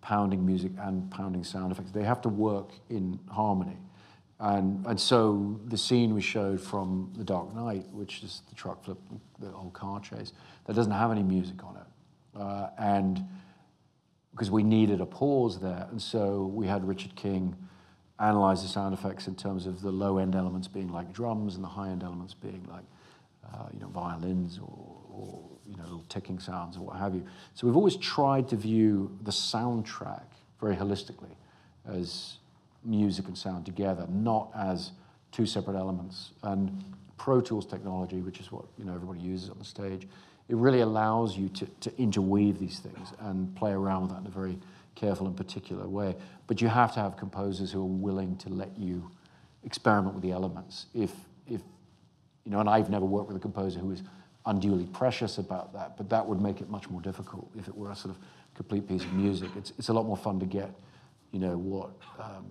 [0.00, 1.90] pounding music and pounding sound effects.
[1.92, 3.78] They have to work in harmony.
[4.40, 8.84] And, and so the scene we showed from The Dark Knight, which is the truck
[8.84, 8.98] flip,
[9.38, 10.32] the whole car chase,
[10.66, 12.38] that doesn't have any music on it.
[12.38, 13.24] Uh, and
[14.32, 15.86] because we needed a pause there.
[15.90, 17.56] And so we had Richard King
[18.18, 21.62] analyze the sound effects in terms of the low end elements being like drums and
[21.62, 22.84] the high end elements being like
[23.52, 27.24] uh, you know, violins or, or, you know, little ticking sounds or what have you.
[27.54, 30.24] So we've always tried to view the soundtrack
[30.60, 31.34] very holistically
[31.86, 32.38] as
[32.84, 34.92] music and sound together, not as
[35.32, 36.32] two separate elements.
[36.42, 36.84] And
[37.16, 40.06] Pro Tools technology, which is what you know everybody uses on the stage,
[40.48, 44.26] it really allows you to, to interweave these things and play around with that in
[44.26, 44.58] a very
[44.94, 46.14] careful and particular way.
[46.46, 49.10] But you have to have composers who are willing to let you
[49.64, 50.86] experiment with the elements.
[50.94, 51.10] If,
[51.48, 51.62] if
[52.44, 54.02] you know, and I've never worked with a composer who is
[54.46, 57.90] unduly precious about that, but that would make it much more difficult if it were
[57.90, 58.22] a sort of
[58.54, 59.50] complete piece of music.
[59.56, 60.70] It's, it's a lot more fun to get,
[61.32, 62.46] you know, what, um,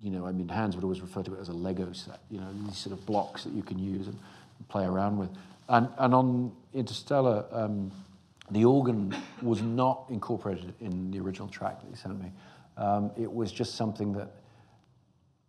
[0.00, 2.40] you know, I mean, Hans would always refer to it as a Lego set, you
[2.40, 4.18] know, these sort of blocks that you can use and,
[4.58, 5.30] and play around with.
[5.68, 7.90] And, and on Interstellar, um,
[8.50, 12.32] the organ was not incorporated in the original track that he sent me.
[12.78, 14.30] Um, it was just something that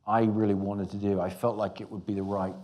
[0.06, 1.22] I really wanted to do.
[1.22, 2.56] I felt like it would be the right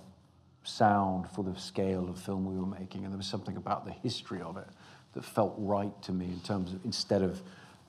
[0.68, 3.92] sound for the scale of film we were making, and there was something about the
[3.92, 4.68] history of it
[5.14, 7.42] that felt right to me in terms of instead of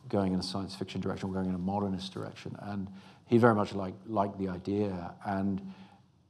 [0.09, 2.57] going in a science fiction direction, we're going in a modernist direction.
[2.61, 2.86] And
[3.27, 5.12] he very much liked, liked the idea.
[5.24, 5.61] And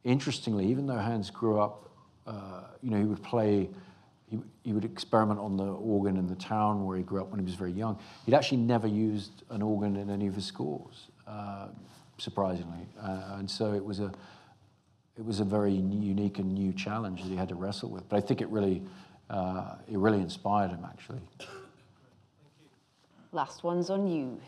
[0.05, 1.91] interestingly, even though Hans grew up,
[2.27, 3.69] uh, you know, he would play,
[4.31, 7.39] he, he would experiment on the organ in the town where he grew up when
[7.39, 7.99] he was very young.
[8.25, 11.69] He'd actually never used an organ in any of his scores, uh,
[12.19, 12.87] surprisingly.
[13.01, 14.11] Uh, and so it was a,
[15.19, 18.09] it was a very unique and new challenge that he had to wrestle with.
[18.09, 18.83] But I think it really,
[19.31, 21.21] uh, it really inspired him, actually.
[23.33, 24.39] Last one's on you.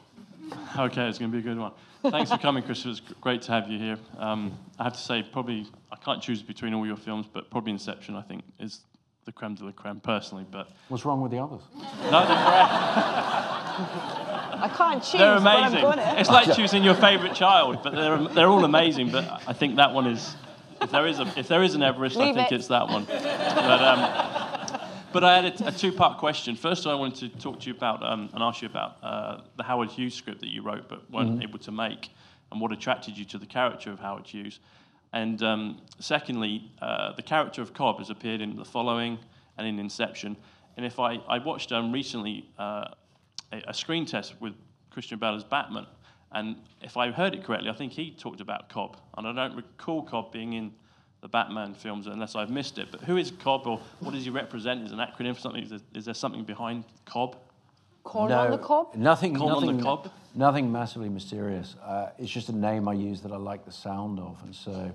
[0.79, 1.73] Okay, it's going to be a good one.
[2.11, 2.85] Thanks for coming, Chris.
[2.85, 3.99] It was great to have you here.
[4.19, 7.73] Um, I have to say, probably, I can't choose between all your films, but probably
[7.73, 8.81] Inception, I think, is
[9.25, 10.47] the creme de la creme, personally.
[10.51, 11.61] But What's wrong with the others?
[11.75, 12.69] no, they're great.
[14.61, 16.19] I can't choose, They're but I'm amazing.
[16.19, 19.11] It's like choosing your favourite child, but they're, they're all amazing.
[19.11, 20.37] But I think that one is,
[20.81, 22.55] if there is, a, if there is an Everest, I think it.
[22.55, 23.05] it's that one.
[23.05, 24.81] But, um,
[25.13, 26.57] but I had a, a two-part question.
[26.57, 29.63] First, I wanted to talk to you about um, and ask you about uh, the
[29.63, 32.11] Howard Hughes script that you wrote but weren't able to make,
[32.51, 34.61] and what attracted you to the character of Howard Hughes.
[35.13, 39.19] And um, secondly, uh, the character of Cobb has appeared in The Following
[39.57, 40.37] and in Inception.
[40.77, 42.89] And if I, I watched um, recently uh,
[43.53, 44.53] a, a screen test with
[44.91, 45.87] Christian Bale as Batman,
[46.33, 49.57] and if I heard it correctly, I think he talked about Cobb, and I don't
[49.57, 50.73] recall Cobb being in
[51.21, 52.89] the Batman films unless I've missed it.
[52.91, 54.85] But who is Cobb, or what does he represent?
[54.85, 55.63] Is an acronym for something?
[55.63, 57.37] Is there, is there something behind Cobb?
[58.05, 58.95] Corn on the cob?
[58.95, 60.11] Nothing, Corn on the nothing, cob?
[60.35, 61.77] nothing massively mysterious.
[61.85, 64.93] Uh, it's just a name I use that I like the sound of, and so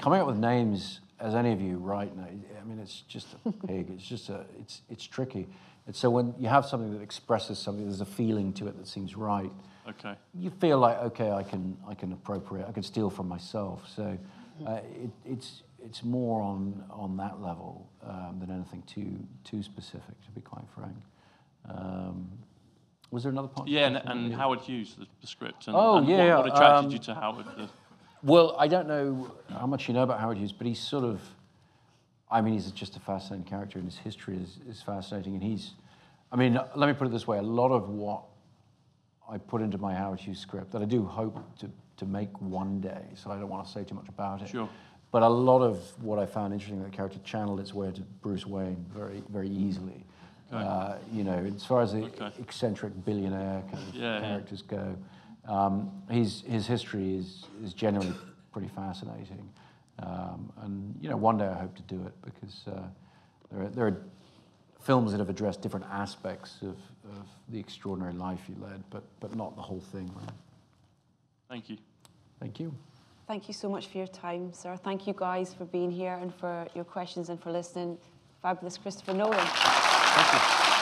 [0.00, 3.52] coming up with names, as any of you right now, I mean, it's just a
[3.66, 3.90] pig.
[3.90, 5.46] It's just a, it's it's tricky.
[5.86, 8.88] And so when you have something that expresses something, there's a feeling to it that
[8.88, 9.52] seems right.
[9.88, 10.14] Okay.
[10.34, 13.88] You feel like okay, I can I can appropriate, I can steal from myself.
[13.94, 14.18] So
[14.66, 20.20] uh, it, it's it's more on on that level um, than anything too too specific,
[20.24, 20.96] to be quite frank.
[21.68, 22.28] Um,
[23.10, 23.68] was there another part?
[23.68, 25.68] Yeah, and, and Howard Hughes, the, the script.
[25.68, 27.46] And, Oh, and yeah, what, what attracted um, you to Howard?
[27.56, 27.68] The,
[28.22, 31.20] Well, I don't know how much you know about Howard Hughes, but he's sort of,
[32.30, 35.34] I mean, he's just a fascinating character, and his history is, is fascinating.
[35.34, 35.72] And he's,
[36.32, 38.24] I mean, let me put it this way: a lot of what
[39.30, 42.80] I put into my Howard Hughes script that I do hope to, to make one
[42.80, 44.48] day, so I don't want to say too much about it.
[44.48, 44.68] Sure.
[45.10, 48.00] But a lot of what I found interesting, that the character channeled its way to
[48.22, 50.04] Bruce Wayne very, very easily.
[50.52, 52.30] Uh, you know, as far as the Okay.
[52.38, 54.28] eccentric billionaire kind of Yeah, yeah.
[54.28, 54.96] characters go,
[55.46, 58.12] um, his his history is is generally
[58.52, 59.48] pretty fascinating.
[59.98, 62.82] Um, and you know, one day I hope to do it because uh,
[63.50, 64.02] there are, there are
[64.80, 66.76] films that have addressed different aspects of,
[67.18, 70.10] of the extraordinary life he led, but but not the whole thing.
[70.16, 70.30] Right?
[71.48, 71.76] thank you.
[72.40, 72.74] Thank you.
[73.26, 74.76] Thank you so much for your time, sir.
[74.76, 77.98] Thank you guys for being here and for your questions and for listening.
[78.42, 79.38] Fabulous Christopher Nolan.
[79.38, 80.72] Thank you.